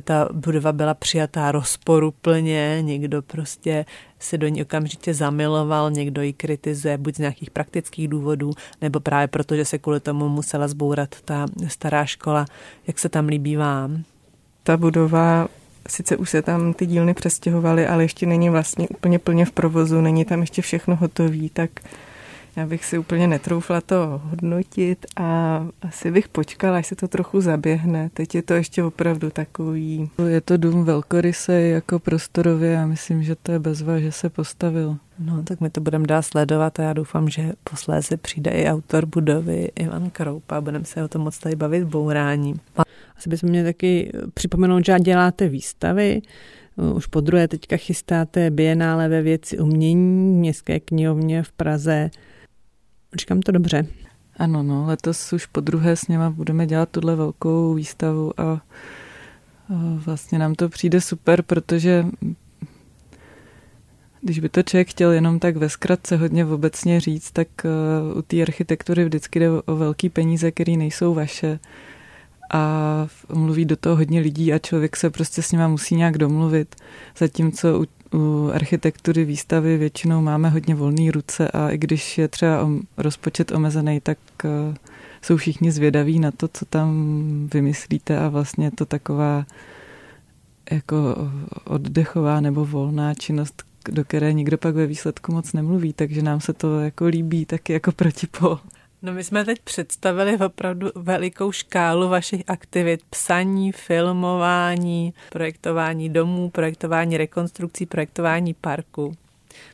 Ta 0.05 0.29
budova 0.33 0.73
byla 0.73 0.95
přijatá 0.95 1.53
rozporuplně, 1.53 2.79
někdo 2.83 3.23
prostě 3.23 3.85
se 4.19 4.39
do 4.39 4.49
ní 4.49 4.63
okamžitě 4.63 5.15
zamiloval, 5.15 5.91
někdo 5.91 6.23
ji 6.23 6.33
kritizuje 6.33 6.99
buď 6.99 7.15
z 7.15 7.19
nějakých 7.19 7.51
praktických 7.51 8.09
důvodů, 8.09 8.51
nebo 8.81 9.01
právě 9.01 9.29
proto, 9.29 9.57
že 9.57 9.65
se 9.65 9.79
kvůli 9.79 10.01
tomu 10.01 10.29
musela 10.29 10.69
zbourat 10.69 11.09
ta 11.25 11.47
stará 11.69 12.05
škola. 12.05 12.47
Jak 12.87 12.99
se 12.99 13.09
tam 13.09 13.27
líbí 13.27 13.57
vám? 13.57 14.03
Ta 14.63 14.77
budova 14.77 15.49
sice 15.89 16.17
už 16.17 16.31
se 16.31 16.43
tam 16.43 16.73
ty 16.73 16.87
dílny 16.87 17.15
přestěhovaly, 17.15 17.87
ale 17.87 18.05
ještě 18.05 18.27
není 18.27 18.51
vlastně 18.51 18.89
úplně 18.89 19.19
plně 19.19 19.45
v 19.45 19.53
provozu, 19.53 20.01
není 20.01 20.25
tam 20.25 20.41
ještě 20.41 20.63
všechno 20.63 20.97
hotové, 20.97 21.49
tak 21.53 21.71
já 22.57 22.67
bych 22.67 22.85
si 22.85 22.99
úplně 22.99 23.29
netroufla 23.29 23.81
to 23.81 24.21
hodnotit 24.25 25.07
a 25.17 25.67
asi 25.83 26.11
bych 26.11 26.29
počkala, 26.29 26.77
až 26.77 26.87
se 26.87 26.97
to 26.97 27.09
trochu 27.09 27.41
zaběhne. 27.41 28.11
Teď 28.15 28.35
je 28.35 28.43
to 28.43 28.55
ještě 28.55 28.85
opravdu 28.85 29.31
takový... 29.31 30.11
Je 30.29 30.41
to 30.41 30.57
dům 30.57 30.85
velkorysej 30.85 31.71
jako 31.71 31.99
prostorově 31.99 32.79
a 32.79 32.87
myslím, 32.87 33.23
že 33.23 33.37
to 33.43 33.53
je 33.53 33.59
bezva, 33.59 33.99
že 33.99 34.13
se 34.13 34.31
postavil. 34.31 34.97
No, 35.19 35.43
tak 35.43 35.61
my 35.61 35.71
to 35.71 35.81
budeme 35.81 36.07
dál 36.07 36.23
sledovat 36.23 36.81
a 36.81 36.83
já 36.83 36.93
doufám, 36.93 37.29
že 37.29 37.53
posléze 37.65 38.17
přijde 38.17 38.51
i 38.51 38.69
autor 38.69 39.07
budovy 39.07 39.71
Ivan 39.75 40.11
Kroupa 40.11 40.57
a 40.57 40.61
budeme 40.61 40.85
se 40.85 41.05
o 41.05 41.09
tom 41.09 41.23
moc 41.23 41.39
tady 41.39 41.57
bavit 41.57 41.85
bouráním. 41.85 42.57
Asi 43.17 43.29
bychom 43.29 43.49
měli 43.49 43.65
taky 43.65 44.13
připomenout, 44.35 44.85
že 44.85 44.97
děláte 45.01 45.49
výstavy, 45.49 46.23
už 46.95 47.07
po 47.07 47.21
druhé 47.21 47.49
teďka 47.49 47.77
chystáte 47.77 48.51
bienále 48.51 49.09
ve 49.09 49.23
věci 49.23 49.59
umění, 49.59 50.39
městské 50.39 50.81
knihovně 50.81 51.43
v 51.43 51.53
Praze, 51.53 52.11
Říkám 53.15 53.41
to 53.41 53.53
dobře. 53.53 53.87
Ano, 54.37 54.63
no, 54.63 54.87
letos 54.87 55.33
už 55.33 55.47
po 55.47 55.61
druhé 55.61 55.97
s 55.97 56.09
něma 56.09 56.31
budeme 56.31 56.67
dělat 56.67 56.89
tuhle 56.89 57.17
velkou 57.17 57.75
výstavu 57.75 58.41
a 58.41 58.61
vlastně 60.05 60.39
nám 60.39 60.55
to 60.55 60.69
přijde 60.69 61.01
super, 61.01 61.43
protože 61.43 62.07
když 64.21 64.39
by 64.39 64.49
to 64.49 64.63
člověk 64.63 64.89
chtěl 64.89 65.13
jenom 65.13 65.39
tak 65.39 65.57
ve 65.57 65.69
zkratce 65.69 66.17
hodně 66.17 66.47
obecně 66.47 67.01
říct, 67.01 67.31
tak 67.31 67.49
u 68.15 68.23
té 68.23 68.43
architektury 68.43 69.05
vždycky 69.05 69.39
jde 69.39 69.51
o 69.51 69.77
velký 69.77 70.09
peníze, 70.09 70.51
které 70.51 70.77
nejsou 70.77 71.15
vaše 71.15 71.59
a 72.53 73.07
mluví 73.35 73.65
do 73.65 73.77
toho 73.77 73.97
hodně 73.97 74.21
lidí 74.21 74.53
a 74.53 74.59
člověk 74.59 74.97
se 74.97 75.11
prostě 75.11 75.43
s 75.43 75.53
nima 75.53 75.69
musí 75.69 75.97
nějak 75.97 76.19
domluvit. 76.19 76.75
Zatímco 77.19 77.81
u 77.81 77.87
u 78.15 78.51
architektury 78.55 79.25
výstavy 79.25 79.77
většinou 79.77 80.21
máme 80.21 80.49
hodně 80.49 80.75
volné 80.75 81.11
ruce 81.11 81.49
a 81.49 81.71
i 81.71 81.79
když 81.79 82.19
je 82.19 82.29
třeba 82.29 82.69
rozpočet 82.97 83.53
omezený, 83.53 84.01
tak 84.01 84.19
uh, 84.45 84.51
jsou 85.23 85.37
všichni 85.37 85.73
zvědaví 85.73 86.19
na 86.19 86.31
to, 86.31 86.49
co 86.53 86.65
tam 86.65 86.89
vymyslíte 87.55 88.19
a 88.19 88.29
vlastně 88.29 88.67
je 88.67 88.71
to 88.71 88.87
taková 88.87 89.47
jako 90.71 90.97
oddechová 91.65 92.41
nebo 92.41 92.65
volná 92.65 93.15
činnost, 93.15 93.63
do 93.91 94.05
které 94.05 94.33
nikdo 94.33 94.59
pak 94.59 94.75
ve 94.75 94.87
výsledku 94.87 95.33
moc 95.33 95.53
nemluví, 95.53 95.93
takže 95.93 96.23
nám 96.23 96.41
se 96.41 96.53
to 96.53 96.81
jako 96.81 97.07
líbí 97.07 97.47
taky 97.47 97.73
jako 97.73 97.93
protipol. 97.93 98.61
No 99.03 99.13
my 99.13 99.25
jsme 99.25 99.45
teď 99.45 99.61
představili 99.61 100.39
opravdu 100.39 100.91
velikou 100.95 101.53
škálu 101.53 102.09
vašich 102.09 102.43
aktivit. 102.47 103.01
Psaní, 103.11 103.73
filmování, 103.73 105.15
projektování 105.31 106.09
domů, 106.09 106.51
projektování 106.51 107.17
rekonstrukcí, 107.17 107.87
projektování 107.87 108.55
parku. 108.55 109.17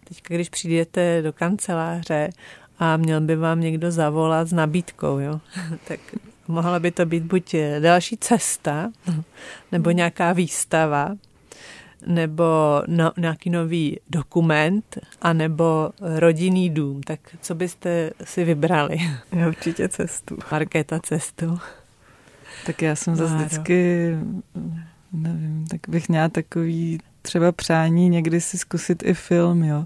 Teď, 0.05 0.23
když 0.29 0.49
přijdete 0.49 1.23
do 1.23 1.33
kanceláře 1.33 2.31
a 2.79 2.97
měl 2.97 3.21
by 3.21 3.37
vám 3.37 3.61
někdo 3.61 3.91
zavolat 3.91 4.49
s 4.49 4.53
nabídkou, 4.53 5.19
jo? 5.19 5.41
tak 5.89 6.01
mohla 6.49 6.79
by 6.81 6.91
to 6.91 7.07
být 7.07 7.23
buď 7.23 7.55
další 7.81 8.17
cesta, 8.17 8.91
nebo 9.73 9.91
nějaká 9.91 10.33
výstava, 10.33 11.17
nebo 12.07 12.45
no, 12.87 13.13
nějaký 13.17 13.51
nový 13.51 13.99
dokument, 14.11 14.99
anebo 15.23 15.91
rodinný 16.01 16.71
dům. 16.71 17.03
Tak 17.03 17.21
co 17.41 17.55
byste 17.55 18.11
si 18.25 18.45
vybrali? 18.45 18.99
Já 19.33 19.49
určitě 19.49 19.89
cestu. 19.89 20.39
Markéta 20.53 21.01
cestu. 21.01 21.59
Tak 22.67 22.83
já 22.83 22.97
jsem 22.97 23.17
zase 23.17 23.37
vždycky, 23.37 24.11
nevím, 25.13 25.67
tak 25.71 25.81
bych 25.89 26.09
měla 26.09 26.29
takový 26.29 26.99
třeba 27.23 27.53
přání 27.53 28.09
někdy 28.09 28.41
si 28.41 28.59
zkusit 28.59 29.03
i 29.03 29.15
film, 29.15 29.65
jo. 29.65 29.85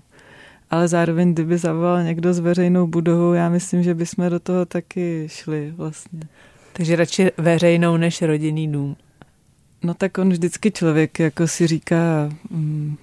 Ale 0.70 0.88
zároveň, 0.88 1.34
kdyby 1.34 1.58
zavolal 1.58 2.02
někdo 2.02 2.34
s 2.34 2.38
veřejnou 2.38 2.86
budovou, 2.86 3.32
já 3.32 3.48
myslím, 3.48 3.82
že 3.82 3.94
bychom 3.94 4.30
do 4.30 4.40
toho 4.40 4.66
taky 4.66 5.26
šli 5.30 5.72
vlastně. 5.76 6.20
Takže 6.72 6.96
radši 6.96 7.30
veřejnou 7.36 7.96
než 7.96 8.22
rodinný 8.22 8.72
dům. 8.72 8.96
No 9.82 9.94
tak 9.94 10.18
on 10.18 10.30
vždycky 10.30 10.70
člověk 10.70 11.18
jako 11.18 11.48
si 11.48 11.66
říká, 11.66 12.30
mm, 12.50 12.96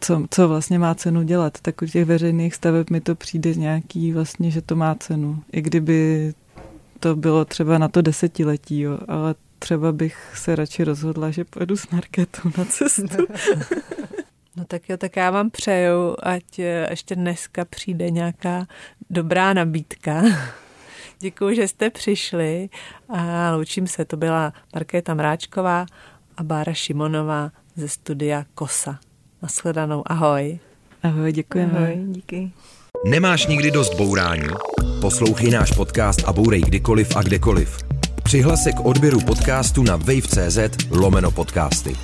co, 0.00 0.26
co 0.30 0.48
vlastně 0.48 0.78
má 0.78 0.94
cenu 0.94 1.22
dělat. 1.22 1.60
Tak 1.62 1.82
u 1.82 1.86
těch 1.86 2.04
veřejných 2.04 2.54
staveb 2.54 2.90
mi 2.90 3.00
to 3.00 3.14
přijde 3.14 3.54
nějaký 3.54 4.12
vlastně, 4.12 4.50
že 4.50 4.62
to 4.62 4.76
má 4.76 4.94
cenu. 4.94 5.42
I 5.52 5.62
kdyby 5.62 6.32
to 7.00 7.16
bylo 7.16 7.44
třeba 7.44 7.78
na 7.78 7.88
to 7.88 8.02
desetiletí, 8.02 8.80
jo, 8.80 8.98
ale 9.08 9.34
třeba 9.58 9.92
bych 9.92 10.32
se 10.34 10.56
radši 10.56 10.84
rozhodla, 10.84 11.30
že 11.30 11.44
pojedu 11.44 11.76
s 11.76 11.90
Marketou 11.90 12.50
na 12.58 12.64
cestu. 12.64 13.26
No 14.58 14.64
tak 14.64 14.88
jo, 14.88 14.96
tak 14.96 15.16
já 15.16 15.30
vám 15.30 15.50
přeju, 15.50 16.16
ať 16.22 16.58
ještě 16.90 17.16
dneska 17.16 17.64
přijde 17.64 18.10
nějaká 18.10 18.66
dobrá 19.10 19.52
nabídka. 19.52 20.22
Děkuji, 21.20 21.56
že 21.56 21.68
jste 21.68 21.90
přišli 21.90 22.68
a 23.08 23.50
loučím 23.50 23.86
se. 23.86 24.04
To 24.04 24.16
byla 24.16 24.52
Markéta 24.74 25.14
Mráčková 25.14 25.86
a 26.36 26.42
Bára 26.42 26.72
Šimonová 26.72 27.50
ze 27.76 27.88
studia 27.88 28.44
Kosa. 28.54 28.98
Naschledanou, 29.42 30.02
ahoj. 30.06 30.58
Ahoj, 31.02 31.32
děkujeme. 31.32 31.78
Ahoj, 31.78 31.96
díky. 32.08 32.50
Nemáš 33.06 33.46
nikdy 33.46 33.70
dost 33.70 33.94
bourání? 33.94 34.48
Poslouchej 35.00 35.50
náš 35.50 35.72
podcast 35.72 36.24
a 36.26 36.32
bourej 36.32 36.60
kdykoliv 36.60 37.16
a 37.16 37.22
kdekoliv. 37.22 37.78
Přihlas 38.22 38.62
se 38.62 38.72
k 38.72 38.80
odběru 38.80 39.20
podcastu 39.20 39.82
na 39.82 39.96
wave.cz 39.96 40.58
lomeno 40.90 41.30
podcasty. 41.30 41.96